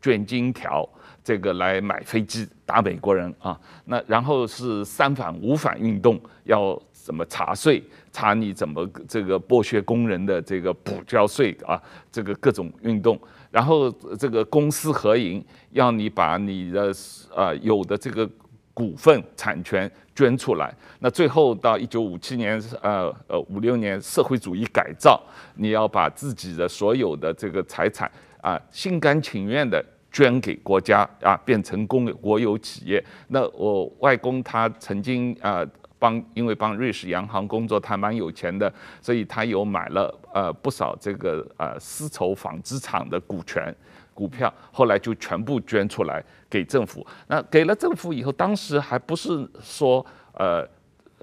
[0.00, 0.84] 捐金条，
[1.22, 3.56] 这个来买飞机打美国人啊。
[3.84, 13.16] 那然后是三反五反运动，要怎么查税，查你怎么这个剥削工人的这个补交税啊，这个各种运动。
[13.52, 16.92] 然后这个公私合营，要你把你的
[17.32, 18.28] 啊有的这个
[18.74, 20.74] 股份产权捐出来。
[21.00, 25.20] 那最后到一九五七年，呃呃五六年社会主义改造，
[25.56, 33.02] 你要把自己的所有的这个财产啊，心甘情愿的捐给国家啊，变成公国有企业。
[33.28, 35.66] 那我外公他曾经啊
[35.98, 43.74] 帮，因为帮瑞士洋行工作，他蛮有钱的，所以他有买了呃不少这个呃丝绸纺织厂的股权。
[44.14, 47.06] 股票后来就全部捐出来给政府。
[47.26, 50.66] 那给了政府以后，当时还不是说呃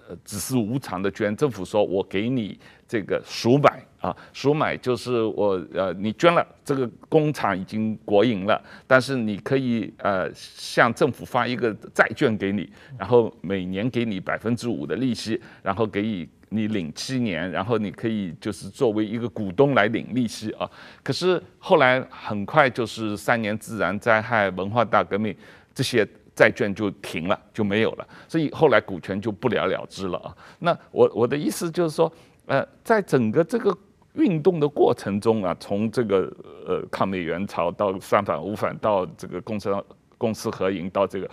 [0.08, 1.36] 呃只是无偿的捐。
[1.36, 16.28] 政府说我给你这个赎买啊，赎买就是我呃你捐了，这个工厂已经国营了，但是你可以呃向政府发一个债券给你，然后每年给你百分之五的利息，然后给你。
[16.50, 20.70] 你领七年，然后你可以就是作为一个股东来领利息啊。
[21.04, 25.36] 可是后来很快就是三年自然灾害、文化大革命，
[25.76, 28.08] 这些债券就停了，就没有了。
[28.28, 30.36] 所以后来股权就不了了之了啊。
[30.60, 32.12] 那我我的意思就是说，
[32.48, 33.76] 呃，在整个这个
[34.14, 36.34] 运动的过程中啊，从这个
[36.66, 39.72] 呃抗美援朝到三反五反，到这个公司
[40.18, 41.30] 公私合营，到这个，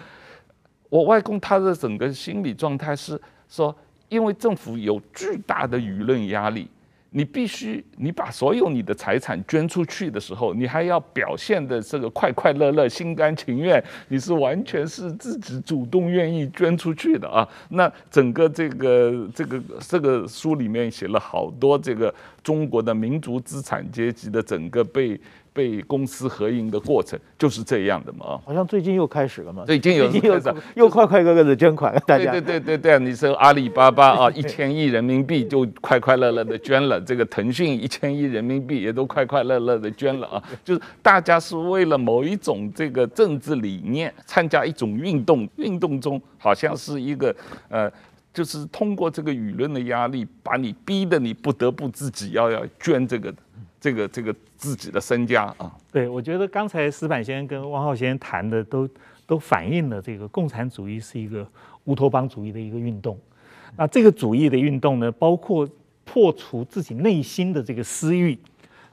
[0.90, 3.74] 我外公他的整个心理状态是说。
[4.09, 6.69] 因为政府有巨大的舆论压力，
[7.11, 17.49] 你必须你把所有你的财产捐出去的时候，你还要表现的这个快快乐乐、心甘情愿，你是完全是自己主动愿意捐出去的啊。
[17.71, 25.21] 那整个这个这个这个书里面写了好多这个中国的民族资产阶级的整个被。
[25.57, 28.38] 被公私合营的过程就是这样的嘛？
[28.45, 29.64] 好像最近又开始了嘛？
[29.64, 30.38] 最近有又
[30.75, 47.35] 又快快乐乐的捐款，大家对 对对对对，你说阿里巴巴啊， 一千亿人民币就快快乐乐的捐了，这个腾讯一千亿人民币也都快快乐乐的捐了啊， 就是大家是为了某一种这个政治理念参加一种运动，运动中好像是一个
[47.71, 47.90] 呃，
[48.35, 53.33] 就是通过这个舆论的压力，把你逼得你不得不自己要要捐这个。
[53.87, 58.88] 这个这个自己的身家啊，对，我觉得刚才石板先生跟汪浩先生谈的都
[59.25, 61.49] 都反映了这个共产主义是一个
[61.85, 63.16] 乌托邦主义的一个运动。
[63.77, 65.68] 那这个主义的运动呢，包括
[66.05, 68.37] 破除自己内心的这个私欲，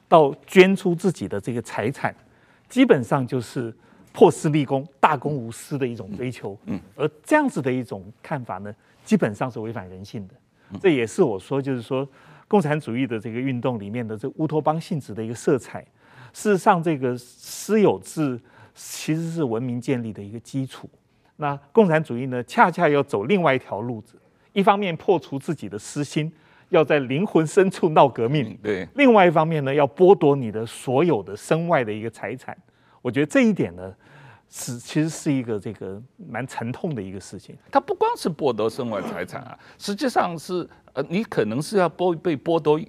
[0.06, 2.14] 到捐出自己的这个财产，
[2.68, 3.74] 基本上就是
[4.12, 6.56] 破私立公、大公无私的一种追求。
[6.66, 8.72] 嗯，而这样子的一种看法呢，
[9.04, 10.34] 基本上是违反人性的。
[10.80, 12.08] 这也是我说，就是说。
[12.46, 15.80] 共产主义的这个运动里面的这乌托邦性质的一个色彩，
[16.32, 18.40] 事实上，这个私有制
[18.74, 20.88] 其实是文明建立的一个基础。
[21.36, 24.16] 那共产主义呢，恰恰要走另外一条路子，
[24.52, 26.32] 一方面破除自己的私心，
[26.68, 32.56] 要在灵魂深处闹革命；对，另外一方面呢，要剥夺你的所有的身外的一个财产。
[33.02, 33.92] 我觉得这一点呢，
[34.48, 37.56] 是其实是一个这个蛮沉痛的一个事情。
[37.70, 40.68] 它不光是剥夺生活财产啊，实际上是。
[40.96, 42.80] 呃，你可能是要剥被剥夺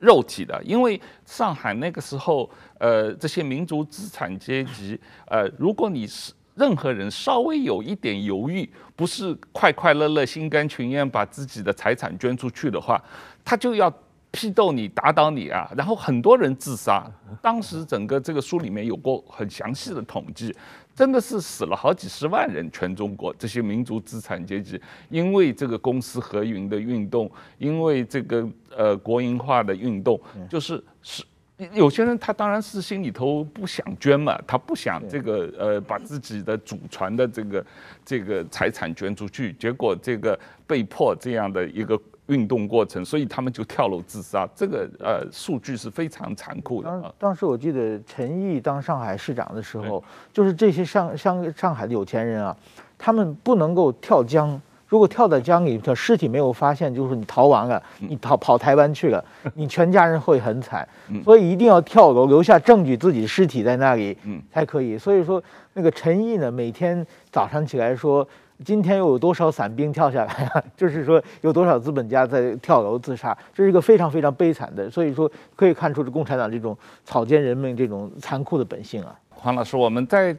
[0.00, 13.00] 肉体的，因为上海那个时候，呃，这些民族资产阶级，呃，如果你是任何人稍微有一点犹豫，不是快快乐乐、心甘情愿把自己的财产捐出去的话，
[13.44, 13.88] 他就要
[14.32, 17.08] 批斗你、打倒你啊，然后很多人自杀。
[17.40, 20.52] 当时整个这个书里面有过很详细的统计。
[20.94, 24.80] 真的是死了好几十万人，全中国这些民族资产阶级，
[25.10, 31.24] 因为这个公私合营的运动，因为这个呃国营化的运动，就是是
[31.72, 37.66] 有些人他当然是心里头不想捐嘛，他不想这个呃把自己的祖传的这个
[38.04, 42.00] 这个财产捐出去，结果这个被迫这样的一个。
[42.26, 44.48] 运动过程，所以他们就跳楼自杀。
[44.54, 46.88] 这个呃数据是非常残酷的。
[46.88, 52.56] 当当时我记得陈毅当上海市长的时候，就是这些上上上海的有钱人啊，
[52.96, 54.60] 他们不能够跳江。
[54.86, 59.22] 如果跳到江里，尸体没有发现，就是你逃亡了，你逃跑台湾去了，
[59.54, 60.86] 你全家人会很惨。
[61.24, 64.16] 所以一定要跳楼，留下证据，自己尸体在那里，
[64.52, 64.96] 才可以。
[64.96, 68.26] 所以说，那个陈毅呢，每天早上起来说。
[68.64, 70.62] 今天又有多少散兵跳下来啊？
[70.76, 73.36] 就是说，有多少资本家在跳楼自杀？
[73.52, 79.14] 这是一个非常非常悲惨的，所以说可以看出这共产党这种草菅人命、这种残酷的本性啊。
[79.30, 80.34] 黄老师，我们再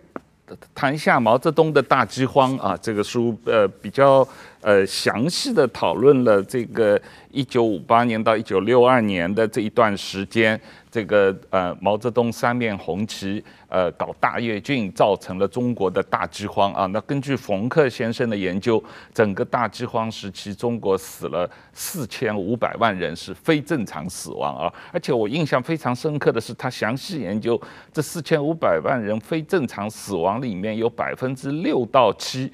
[0.74, 4.28] 谈一下毛泽东的大饥荒啊，这个书呃比较
[4.66, 7.00] 呃详细的讨论了这个
[7.30, 10.60] 一九五八年到一九六二年的这一段时间。
[10.90, 16.86] 这个呃，毛泽东三面红旗，呃，搞大跃进，造成了中国的大饥荒啊。
[16.86, 18.82] 那根据冯克先生的研究，
[19.14, 24.74] 整个大饥荒时期，中国死了四千五百万人，是非正常死亡啊。
[24.94, 27.62] 而且我印象非常深刻的是，他详细研究
[27.92, 32.50] 这四千五百万人非正常死亡里面有百分之六到七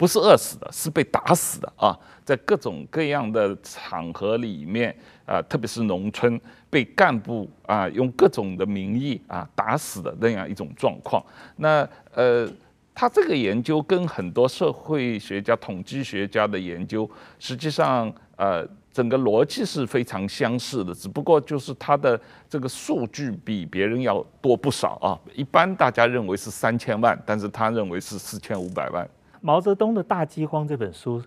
[0.00, 1.94] 不是饿死的，是被打死的啊，
[2.24, 4.96] 在各种各样的场合里面
[5.26, 6.40] 啊，特别是农村
[6.70, 11.22] 被干部啊用各种的名义啊打死的那样一种状况。
[11.56, 12.50] 那呃，
[12.94, 18.66] 他这个研究跟很多社会学家、统计学家的研究，实际上呃。
[18.92, 25.14] 整个逻辑是非常相似的，只不过就是它的这个数据比别人要多不少啊。
[25.32, 29.08] 一般大家认为是三千万，但是他认为是四千五百万。
[29.40, 31.22] 毛泽东的大饥荒这本书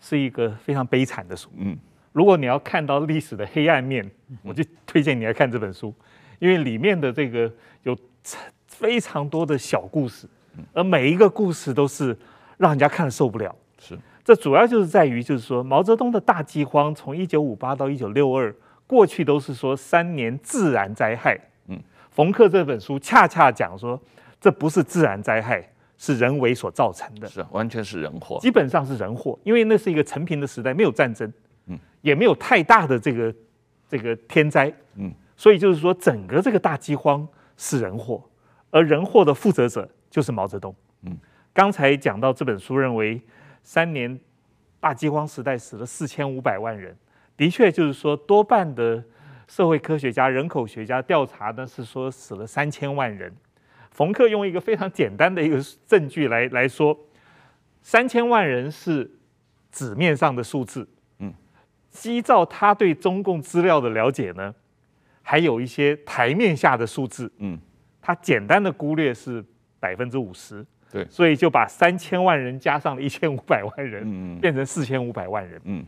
[0.00, 1.48] 是一个非常悲惨的书。
[1.56, 1.76] 嗯，
[2.12, 4.08] 如果你要看到历史的黑暗面，
[4.42, 5.94] 我就推荐你来看这本书，
[6.38, 7.50] 因为里面的这个
[7.82, 7.96] 有
[8.66, 10.28] 非常多的小故事，
[10.72, 12.16] 而每一个故事都是
[12.58, 13.54] 让人家看了受不了。
[13.78, 13.98] 是。
[14.24, 18.52] 这主要就是在于，就是说毛泽东的大饥荒从一九五八到一九六二，
[18.84, 21.38] 过去都是说三年自然灾害。
[21.68, 21.80] 嗯，
[22.10, 24.00] 冯克这本书恰恰讲说，
[24.40, 25.64] 这不是自然灾害，
[25.96, 31.32] 是人为所造成的，是完全是人祸，基本上是人祸，因为那是一个成平的时代，没有战争，
[31.66, 33.34] 嗯，也没有太大的这个
[33.88, 37.26] 这个天灾，嗯，所以就是说整个这个大饥荒
[37.56, 38.22] 是人祸，
[38.70, 40.74] 而人祸的负责者就是毛泽东。
[41.02, 41.16] 嗯，
[41.52, 43.20] 刚才讲到这本书认为。
[43.68, 44.16] 三年
[44.78, 46.96] 大饥荒时代死了四千五百万人，
[47.36, 49.02] 的确就是说，多半的
[49.48, 53.34] 社会科学家、人口学家调查呢是说死了三千万人。
[53.96, 56.94] 冯克用一个非常简单的一个证据来来说，
[57.80, 59.10] 三千万人是
[59.72, 60.86] 纸面上的数字，
[61.18, 61.32] 嗯，
[62.04, 64.54] 依照他对中共资料的了解呢，
[65.22, 67.58] 还有一些台面下的数字，嗯，
[68.02, 69.42] 他简单的估略是
[69.80, 70.62] 百分之五十。
[70.92, 75.58] 对，所以就把三千万人加上了一千五百万人，变成四千五百万人。
[75.64, 75.82] 嗯，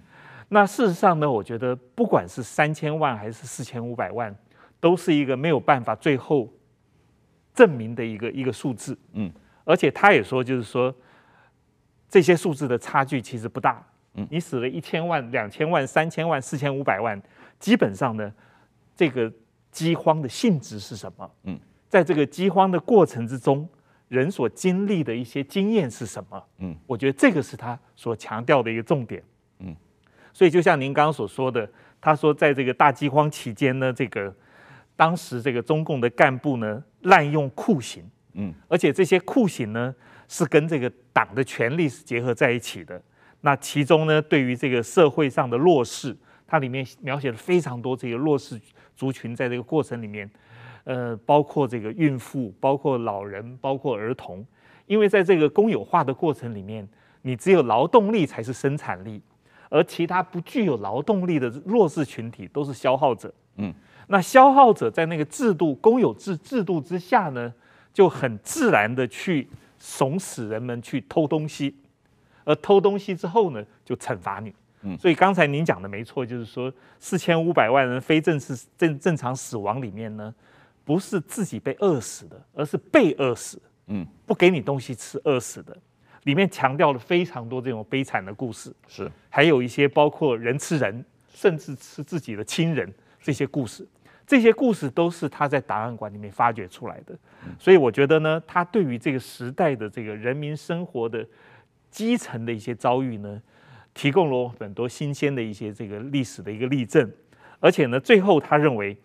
[0.49, 4.35] 那事实上呢，我觉得不管是三千万还是四千五百万，
[4.81, 6.51] 都是一个没有办法最后
[7.59, 8.97] 证明的一个一个数字。
[9.15, 9.33] 嗯，
[9.65, 10.95] 而且他也说，就是说
[12.09, 13.85] 这些数字的差距其实不大。
[14.15, 17.21] 嗯，你死了一千万、两千万、三千万、四千五百万，
[17.59, 18.33] 基本上呢，
[18.95, 19.33] 这个
[19.73, 21.31] 饥荒的性质是什么？
[21.43, 23.69] 嗯，在这个饥荒的过程之中。
[24.09, 26.43] 人所经历的一些经验是什么？
[26.61, 29.23] 嗯，我觉得这个是他所强调的一个重点。
[29.59, 29.77] 嗯，
[30.33, 34.35] 所以就像您刚刚所说的，他说在这个大饥荒期间呢，这个
[34.99, 39.95] 当时这个中共的干部呢滥用酷刑，嗯，而且这些酷刑呢
[40.27, 43.01] 是跟这个党的权力是结合在一起的。
[43.43, 46.17] 那其中呢，对于这个社会上的弱势，
[46.49, 48.61] 它里面描写了非常多这个弱势
[48.97, 50.29] 族群在这个过程里面。
[50.83, 54.43] 呃，包括这个孕妇，包括老人，包括儿童，
[54.87, 56.89] 因为在这个公有化的过程里面，
[57.21, 59.21] 你只有劳动力才是生产力，
[59.69, 63.31] 而其他不具有劳动力的弱势群体都是消耗者。
[63.57, 63.75] 嗯，
[64.09, 67.53] 那消耗者在那个制度公有制制度之下呢，
[67.95, 69.49] 就很自然的去
[69.79, 71.77] 怂使人们去偷东西，
[72.45, 74.53] 而偷东西之后呢，就惩罚你。
[74.83, 80.35] 嗯，所以刚才您讲的没错，就是说四千五百万人非正式正正常死亡里面呢。
[80.85, 83.61] 不是自己被饿死的，而是被饿死。
[83.89, 85.77] 嗯，不给你东西吃，饿死的。
[86.23, 92.91] 里面强调了非常多这种悲惨的故事，是还有一些包括人吃人，甚至吃自己的亲人
[93.21, 93.87] 这些故事。
[94.29, 97.19] 这些故事都是他在档案馆里面发掘出来的。
[97.59, 101.27] 所以我觉得呢，他对于这个时代的这个人民生活的
[101.91, 103.43] 基层的一些遭遇呢，
[103.93, 107.11] 提供了很多新鲜的一些这个历史的一个例证。
[107.59, 108.97] 而且呢，最后他认为。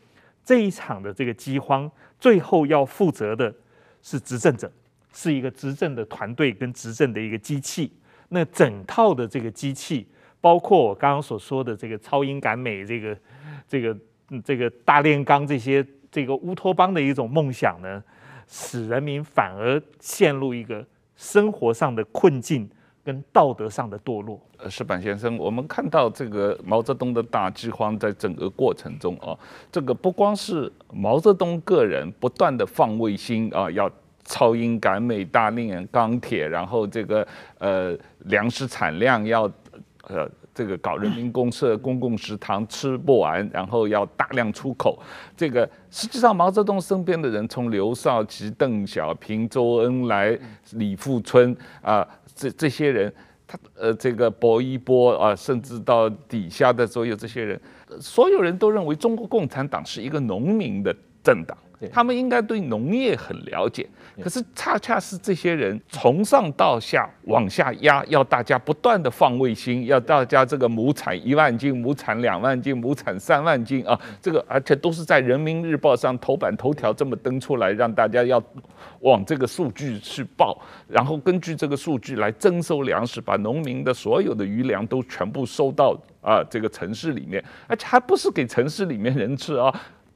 [0.45, 3.55] 这一场的这个饥荒，最后要负责的
[4.01, 4.69] 是执政者，
[5.13, 7.89] 是一个执政的团队跟执政的一个机器。
[8.27, 10.05] 那整套的这个机器，
[10.41, 13.17] 包括我刚刚所说的这个超英赶美，这个
[13.65, 13.97] 这个
[14.41, 18.03] 这个大炼钢这些这个乌托邦的一种梦想呢，
[18.47, 22.69] 使人民反而陷入一个生活上的困境。
[23.05, 24.39] 跟道德上的堕落。
[24.55, 29.37] 呃，矢板先生，我们看到这个毛泽东的大饥荒在整个过程中啊，
[29.69, 33.91] 这个不光是毛泽东个人不断的放卫星啊，要
[34.23, 37.27] 超英赶美、大炼钢铁，然后这个
[37.57, 39.51] 呃粮食产量要
[40.07, 45.01] 呃这个搞人民公社、公共食堂吃不完，然后要大量出口。
[45.35, 50.37] 这个实际上毛泽东身边的人，从刘少奇、邓小平、周恩来、
[50.73, 52.07] 李富春啊。
[52.35, 53.13] 这这些人，
[53.45, 57.61] 他呃，这个薄一波啊，甚至到底下的所有这些人，
[57.99, 61.55] 所有人都认为中国共产党是一个农民的政党。
[61.91, 63.87] 他们应该对农业很了解。
[64.21, 78.41] 可是恰恰是这些人从上到下往下压，要大家不断的放卫星，要大家这个亩产一万斤，亩产两万斤，亩产三万斤啊，这个而且都是在人民日报上头版头条这么登出来，让大家要
[78.99, 89.73] 往这个数据去报，然后根据这个数据来征收粮食，把农民的所有的余粮都全部收到啊这个城市里面，而且还不是给城市里面人吃啊。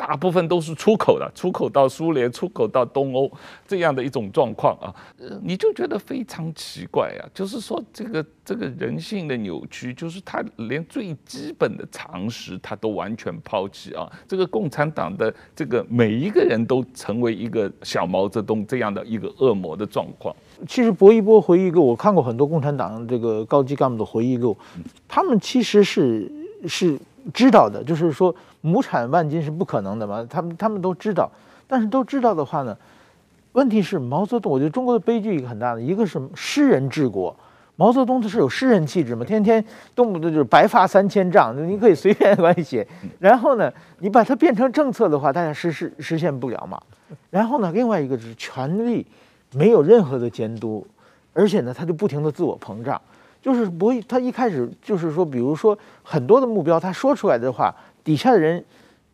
[0.08, 3.30] 大部分都是出口的，出口到苏联，出口到东欧
[3.68, 4.88] 这样的一种状况啊，
[5.44, 7.28] 你就觉得非常奇怪啊。
[7.34, 14.10] 就是说，这个这个人性的扭曲，就是他连最基本的常识他都完全抛弃啊。
[14.26, 20.34] 这个共产党的这个每一个人都成为一个小毛泽东这样的一个恶魔的状况。
[20.70, 24.58] 其实薄一波回忆录，我看过很多共产党这个高级干部的回忆录，
[25.06, 26.32] 他们其实是
[26.66, 26.98] 是。
[27.34, 31.30] 知道的，就是说亩产万斤是不可能的嘛，他们他们都知道，
[31.68, 32.78] 但是都知道的话呢，
[33.54, 37.36] 问题是毛泽东，我觉得中国的悲剧一个很大的，一个是诗人治国，
[37.76, 39.64] 毛泽东他是有诗人气质嘛，天天
[39.94, 42.88] 动不动就是白发三千丈，你可以随便乱写，
[43.20, 46.82] 然后呢，你把它变成政策的话，大家实实实现不了嘛，
[47.30, 49.06] 然后呢，另外一个就是权力
[49.54, 50.86] 没有任何的监督，
[51.34, 53.00] 而且呢，他就不停的自我膨胀。
[53.48, 57.74] 就是不会，他一开始就是说，比如说很多的目标，他说出来的话，
[58.04, 58.62] 底下的人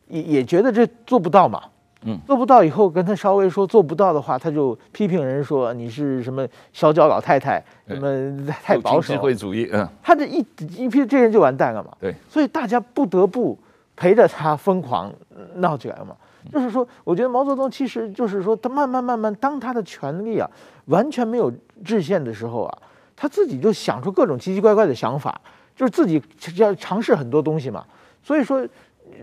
[0.07, 1.61] 也也觉得这做不到嘛，
[2.03, 13.55] 嗯，做不到以后跟他稍微说做不到的话，他就批评人说你是什么小脚老太太，什么太保守，机会主义，嗯，他这一一批这些人就完蛋了嘛，对，所以大家不得不
[13.95, 15.13] 陪着他疯狂
[15.57, 16.15] 闹起来嘛，
[16.51, 20.49] 就是说，我觉得毛泽东其实就是说，他慢慢慢慢，当他的权力啊
[20.85, 21.53] 完全没有
[21.85, 22.77] 制限的时候啊。
[23.15, 25.39] 他自己就想出各种奇奇怪怪的想法，
[25.75, 26.21] 就是自己
[26.57, 27.85] 要尝试很多东西嘛。
[28.23, 28.65] 所以说，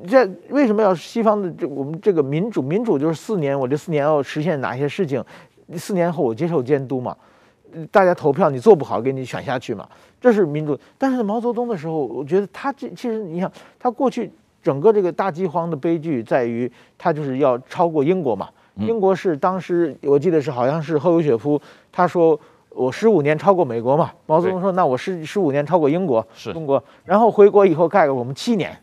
[0.06, 2.60] 这为什么要西方的这我们这个民主？
[2.62, 5.24] 民主就是四年，我这四年要实现哪些事情？
[5.76, 7.16] 四年后我接受监督嘛，
[7.90, 9.88] 大家投票，你做不好给你选下去嘛，
[10.20, 10.78] 这是民主。
[10.98, 14.30] 但是在毛泽东的时候，我觉得他这其实你想，他过去
[14.62, 18.48] 整个这个大饥荒的悲剧在于他就是要超过英国嘛。
[18.76, 21.60] 英国是当时我记得是好像是赫鲁雪夫
[21.90, 22.38] 他说。
[22.70, 24.12] 我十五年超过美国嘛？
[24.26, 26.82] 毛泽东说：“那我十十五年超过英国，是中国。
[27.04, 28.76] 然后回国以后盖个我们七年。”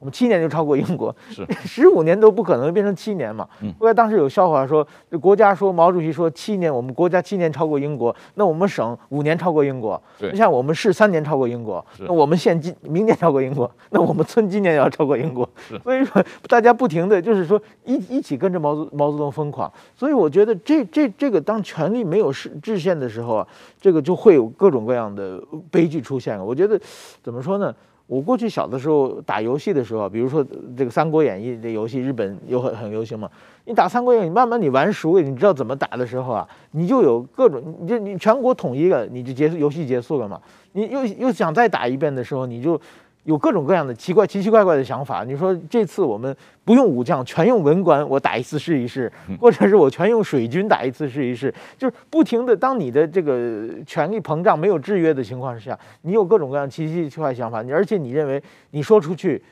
[0.00, 3.46] 我们七年就超过英国， 是 十五年都不可能变成七年嘛？
[3.78, 4.84] 后来当时有笑话说，
[5.20, 15.46] 国家说毛主席说七年，我们国家七年超过英国，那我们省五年超过英国，你像我们市三年超过英国，那我们县今明年超过英国，那我们村今年也要超过英国。
[15.84, 23.46] 所以说大家不停的就是说一一起跟着毛泽毛泽东疯狂，所以我觉得这这这个当权力没有制制限的时候啊，
[23.78, 25.38] 这个就会有各种各样的
[25.70, 26.42] 悲剧出现。
[26.42, 26.80] 我觉得
[27.22, 27.74] 怎么说呢？
[28.10, 30.44] 我过去小的时候打游戏的时候，比如说
[30.76, 33.30] 这个《三国演义》这游戏，日本又很很流行嘛。
[33.66, 40.40] 你打《三国演义》，慢慢你玩熟了，你知道怎么打的时候啊，你就有各种，你就你全国统一了，你就结束游戏结束了嘛。
[40.72, 42.80] 你又又想再打一遍的时候，你就。
[43.24, 45.24] 有各种各样的奇怪、奇奇怪怪的想法。
[45.24, 51.54] 你说这次我们不用武将，全用文官，我打一次试一试；或者是我全用水军打一次试一试。
[51.76, 59.42] 就是不停的，当你的这个权力膨胀没有制约的情况之下，你有各种各样奇奇怪怪想法，你而且你认为你说出去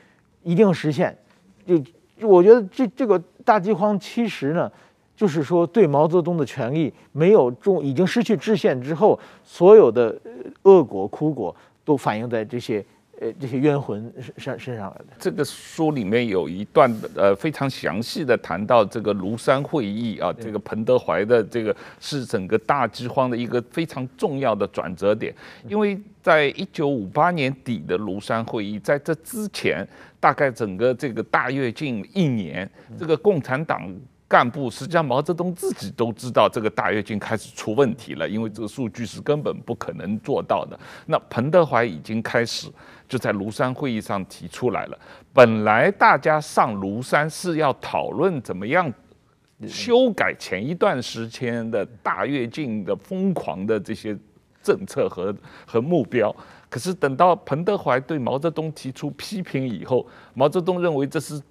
[0.43, 1.15] 一定实现。
[1.65, 4.69] 就我觉得这这个大饥荒其实呢，
[5.15, 10.19] 就是说对毛泽东的权力没有中，已经失去制限之后，所有的
[10.63, 11.55] 恶果、苦果
[11.85, 12.83] 都反映在这些。
[13.21, 15.05] 呃，这些冤魂身身上来的。
[15.19, 25.33] 这个书里面有一段呃非常详细的谈到这个庐山会议啊，这个彭德怀的这个是整个大饥荒的一个非常重要的转折点，
[25.67, 29.85] 因为在一九五八年底的庐山会议，在这之前
[30.19, 33.93] 大概整个这个大跃进一年，这个共产党。
[34.29, 40.79] 干部实际上，毛泽东自己都知道这个大跃进开始出问题了，因为这个数据是根本不可能做到的。
[41.07, 42.71] 那彭德怀已经开始
[43.07, 44.99] 就在庐山会议上提出来了。
[45.33, 48.93] 本来大家上庐山是要讨论怎么样
[49.67, 54.15] 修改前一段时间的大跃进的疯狂的这些
[54.61, 56.33] 政策和和目标，
[56.69, 60.05] 可是等到彭德怀对毛泽东提出批评以后，
[60.35, 61.41] 毛泽东认为这是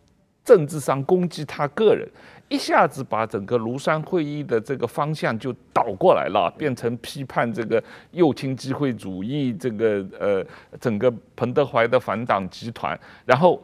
[0.45, 2.09] 政治上攻击他个人。
[2.49, 7.83] 一下子把整个庐山会议的这个方向就倒过来了，变成批判这个
[8.13, 10.45] 右倾机会主义，这个呃
[10.81, 13.63] 整个彭德怀的反党集团，然后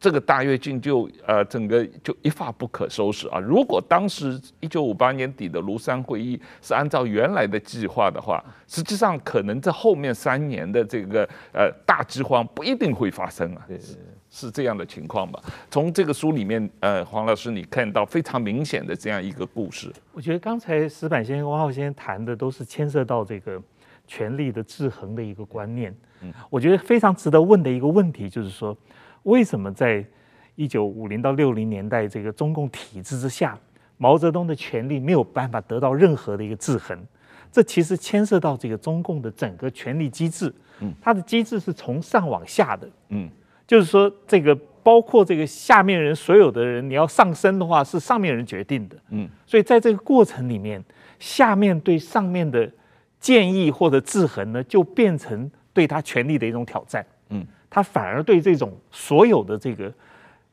[0.00, 3.40] 这个大跃进就呃整个就一发不可收拾啊！
[3.40, 13.98] 如果当时一九五八年底的庐山会议是按照原来的计划的话，实际上可能这后面三年的这个呃大饥荒不一定会发生啊，是
[14.38, 15.42] 是这样的情况吧？
[15.70, 19.92] 从这个书里面，呃，黄老师你看到非常明显的这样一个故事。
[20.12, 23.60] 我觉得刚才石板先生、汪浩先生谈的都是牵涉到这个
[24.06, 25.94] 权力的制衡的一个观念。
[26.22, 28.76] 嗯，我觉得非常值得问的一个问题就是说。
[29.24, 30.02] 为什么在
[30.54, 33.58] 一九五零到六零年代这个中共体制之下，
[33.98, 36.98] 毛泽东的权力没有办法得到任何的一个制衡？
[37.52, 40.54] 这其实牵涉到这个中共的整个权力机制。
[40.80, 42.88] 嗯，它的机制是从上往下的。
[43.08, 43.28] 嗯，
[43.68, 44.52] 就是说这个
[44.82, 48.96] 包括这个下面人所有的人，你要上升的话，是上面人决定的。
[49.10, 50.82] 嗯，所以在这个过程里面，
[51.20, 52.68] 下面对上面的
[53.20, 57.06] 建议或者制衡呢，就变成对他权力的一种挑战。
[57.28, 57.46] 嗯。
[57.70, 59.92] 他反而对这种所有的这个，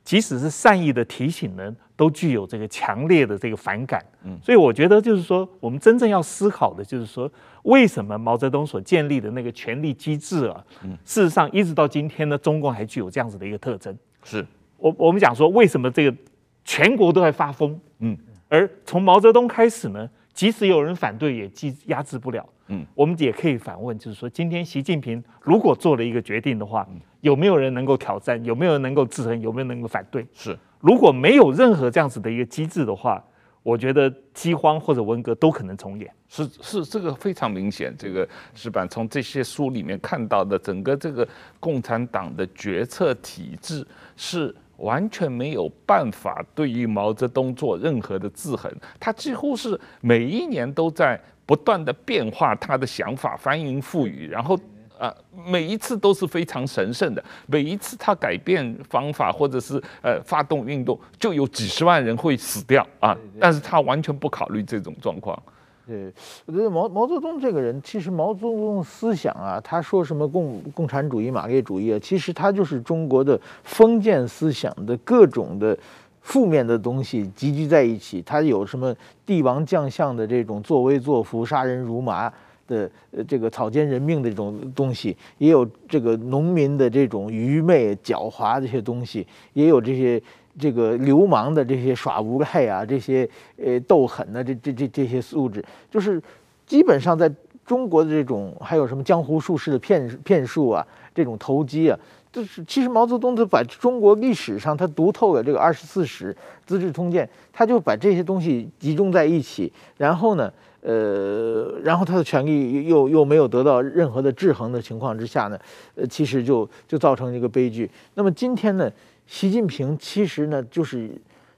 [0.06, 4.06] 即使是善意的提醒呢，都具有这个强烈的这个反感。
[4.24, 7.30] 嗯，所以我觉得就是说，我们真正要思考的就是说，
[7.64, 13.98] 为什么毛泽东所建立的那个权力机制啊，嗯，事实上一直到今天呢，中共还具有这样子的一个特征。
[14.24, 14.46] 是
[14.78, 16.16] 我我们讲说，为什么这个
[16.64, 17.78] 全国都在发疯？
[18.00, 18.16] 嗯，
[18.48, 22.48] 而从毛泽东开始呢，即使有人反对，也压压制不了。
[22.68, 26.86] 嗯，我们也可以反问，就是说，今天习近平如果做了一个决定的话，
[27.22, 28.44] 有没有人能够挑战？
[28.44, 29.40] 有没有人能够制衡？
[29.40, 30.28] 有没有人能够反对？
[30.34, 33.24] 是，如果没有任何这样子的一个机制的话，
[33.64, 36.12] 我觉得饥荒或者文革都可能重演。
[36.28, 37.96] 是是，这个非常明显。
[37.98, 41.28] 这个石板从这些书里面看到的，整个这个
[41.60, 43.86] 共产党的决策体制
[44.18, 51.20] 是完全没有办法对于毛泽东做任何的制衡，他几乎是每一年都在。
[51.48, 54.60] 不断的变化他的想法，翻云覆雨，然后
[54.98, 55.14] 啊，
[55.46, 57.24] 每一次都是非常神圣的。
[57.46, 63.16] 每一次他改变方法，或者是呃发动运动，就有几十万人会死掉啊！
[63.40, 65.40] 但是他完全不考虑这种状况。
[65.88, 66.12] 对，
[66.46, 75.78] 我觉得毛毛泽东这个人，其实毛泽东思想啊，他说什么共共产主义、马列主义啊，其实他就是中国的封建思想的各种的。
[76.26, 78.92] 负面的东西集聚在一起，他有什么
[79.28, 82.34] 帝王将相的这种作威作福、杀人如麻
[82.68, 82.90] 的
[83.28, 90.20] 这个草菅人命的这种东西，也有这个农民的这种愚昧狡猾这些东西，也有这些
[90.60, 93.28] 这个流氓的这些耍无赖啊，这些
[93.58, 96.22] 呃斗狠的这这这这些素质，就是
[96.66, 97.32] 基本上在
[97.66, 102.00] 中国的这种还有什么江湖术士的骗骗术啊，这种投机啊。
[102.32, 106.36] 就是其实毛泽东他把中国历史上他读透了这个二十四史、
[106.66, 110.52] 资治通鉴，他就把这些东西集中在一起，然后呢，
[110.82, 115.58] 呃，然后他的权力又又没有得到任何的制衡的情况之下呢，
[115.96, 117.90] 呃，其实就就造成一个悲剧。
[118.16, 118.92] 那么今天呢，
[119.26, 121.10] 习近平其实呢，就是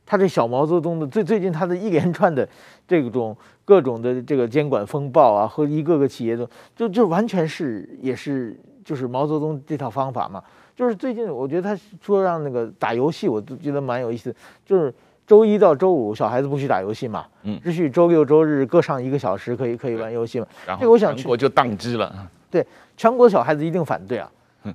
[0.06, 2.48] 他这小毛泽东的最最近他的一连串的
[2.88, 10.44] 这种各种的这个监管风暴啊，和一个个企业的就就完全是也是就是毛泽东这套方法嘛。
[10.76, 14.34] 就是最近，我觉得他说让那个打游戏，我都觉得蛮有意思。
[14.64, 14.94] 就是
[15.26, 20.46] 周一到周五小孩子不许打游戏嘛，嗯，只许周六周日各上一个小时可以可以玩游戏嘛。
[20.68, 22.30] 然后全国就宕机了。
[22.52, 22.64] 对，
[22.96, 24.32] 全国小孩子一定反对啊。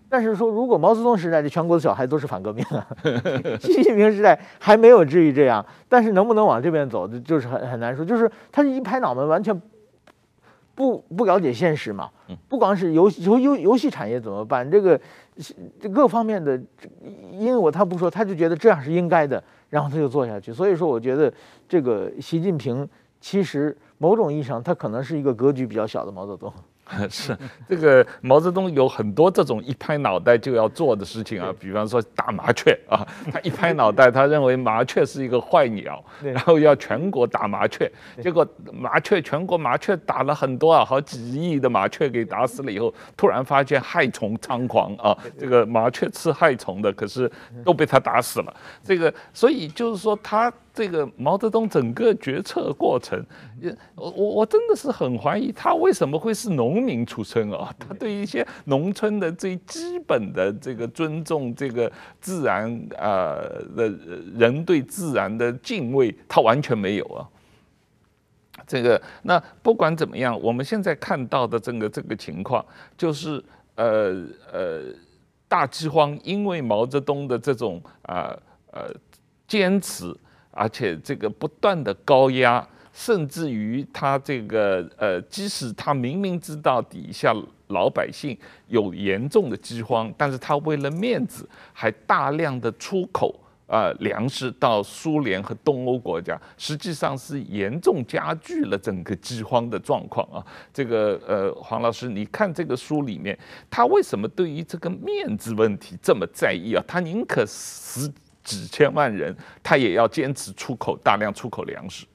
[0.09, 2.86] 但是说如果毛泽东时代这全国的小孩都是反革命啊，
[3.61, 5.64] 习近平时代还没有至于这样。
[5.88, 8.05] 但是能不能往这边走，就是很很难说。
[8.05, 9.61] 就是他是一拍脑门，完全
[10.74, 12.11] 不不了解现实嘛。
[12.49, 15.01] 不光是游游游游戏产业怎么办，这个。
[15.80, 16.61] 这各方面的，
[17.30, 20.53] 因为我他不说，他就觉得这样是应该的，然后他就做下去。
[20.53, 21.32] 所以说，我觉得
[21.66, 22.86] 这个习近平
[23.18, 26.53] 其实某种意义上，他可能是一个格局比较小的毛泽东。
[27.09, 27.37] 是
[27.68, 47.30] 这个毛泽东有很多这种一拍脑袋就要做的事情啊，比方说打麻雀啊，他一拍脑袋，他认为麻雀是一个坏鸟，然后要全国打麻雀，结果麻雀全国麻雀打了很多啊，好几亿的麻雀给打死了以后，突然发现害虫猖狂啊，这个麻雀吃害虫的，可是
[47.64, 48.55] 都被他打死了。
[48.85, 50.53] 这个所以就是说他。
[50.74, 53.22] 这个毛泽东整个决策过程，
[53.94, 57.70] 我我我真的是很怀疑他为什么会是农民出身啊？
[57.78, 61.92] 他对一些农村的最基本的这个尊重，这个
[62.22, 63.36] 自然啊
[63.76, 63.92] 的
[64.34, 67.28] 人对自然的敬畏，他完全没有啊。
[68.66, 72.64] 这个那不管怎么样，我们现在看到的整个这个情况，
[72.96, 73.44] 就是
[73.74, 74.84] 呃呃
[75.48, 78.34] 大饥荒，因为毛泽东的这种啊，
[78.70, 78.90] 呃
[79.46, 80.16] 坚持。
[80.53, 87.34] 而且这个不断的高压，甚至于他这个呃，即使他明明知道底下
[87.68, 88.38] 老百姓
[88.68, 93.34] 有严重的饥荒，但是他为了面子，还大量的出口
[93.66, 100.44] 啊粮食到苏联和东欧国家，实际上是严重加剧了整个饥荒的状况啊。
[100.74, 103.38] 这个呃，黄老师，你看这个书里面，
[103.70, 106.84] 他为什么对于这个面子问题这么在意啊？
[106.86, 108.12] 他宁可死
[108.43, 112.07] 几千万人，他也要坚持出口大量出口粮食。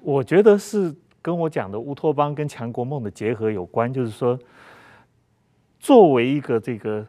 [0.00, 4.38] 我觉得是跟我讲的乌托邦跟强国梦的结合有关，就是说，
[5.78, 7.06] 作为一个这个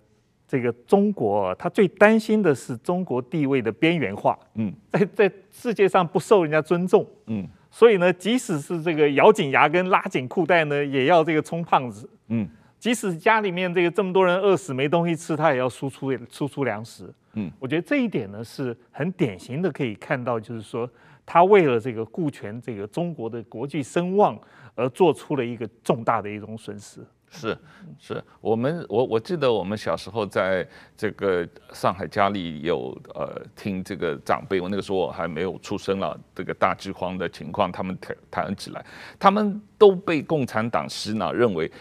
[0.48, 12.50] 这个中国，他最担心的是中国地位的边缘化，嗯，在在世界上不受人家尊重，嗯，所以呢，即使是这个咬紧牙根拉紧裤带呢，也要这个充胖子，嗯，
[12.80, 20.90] 即使家里面这个这么多人饿死没东西吃，他也要输出输出粮食，嗯，我觉得这一点呢是很典型的，可以看到就是说。
[21.32, 24.36] 他为了这个顾全这个中国的国际声望
[24.74, 27.06] 而做出了一个重大的一种损失。
[27.30, 27.56] 是，
[28.00, 30.68] 是我们我我记得我们小时候在
[30.98, 38.84] 这个上海家里有呃听这个长辈，我那个时候我还没有出生了，这个大饥荒的情况，他们谈谈起来，
[39.20, 41.72] 他们都被共产党洗脑，认为。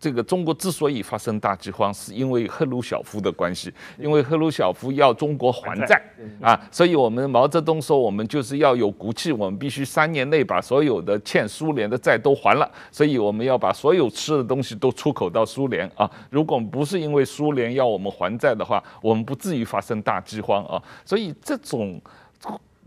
[0.00, 6.02] 这个中国之所以发生大饥荒，是因为赫鲁晓夫的关系，因为赫鲁晓夫要中国还债
[6.40, 16.10] 啊，所以我们毛泽东说，我们就是要有骨气，我们必须三年内把所有的欠苏联的债都还了，所以我们要把所有吃的东西都出口到苏联啊。
[16.30, 20.82] 如果不是因为苏联要我们还债的话，我们不至于发生大饥荒啊。
[21.04, 22.00] 所以这种。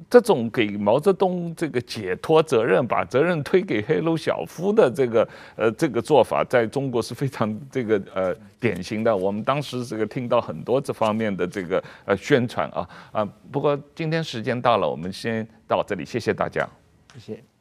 [0.09, 9.15] 这种给毛泽东这个解脱责任，把责任推给黑鲁晓夫的这个呃这个做法，在中国是非常这个呃典型的。
[9.15, 13.29] 我们当时这个听到很多这方面的这个呃宣传啊啊。
[13.51, 16.67] 不过今天时间到了，我们先到这里，谢谢大家，
[17.13, 17.52] 谢谢。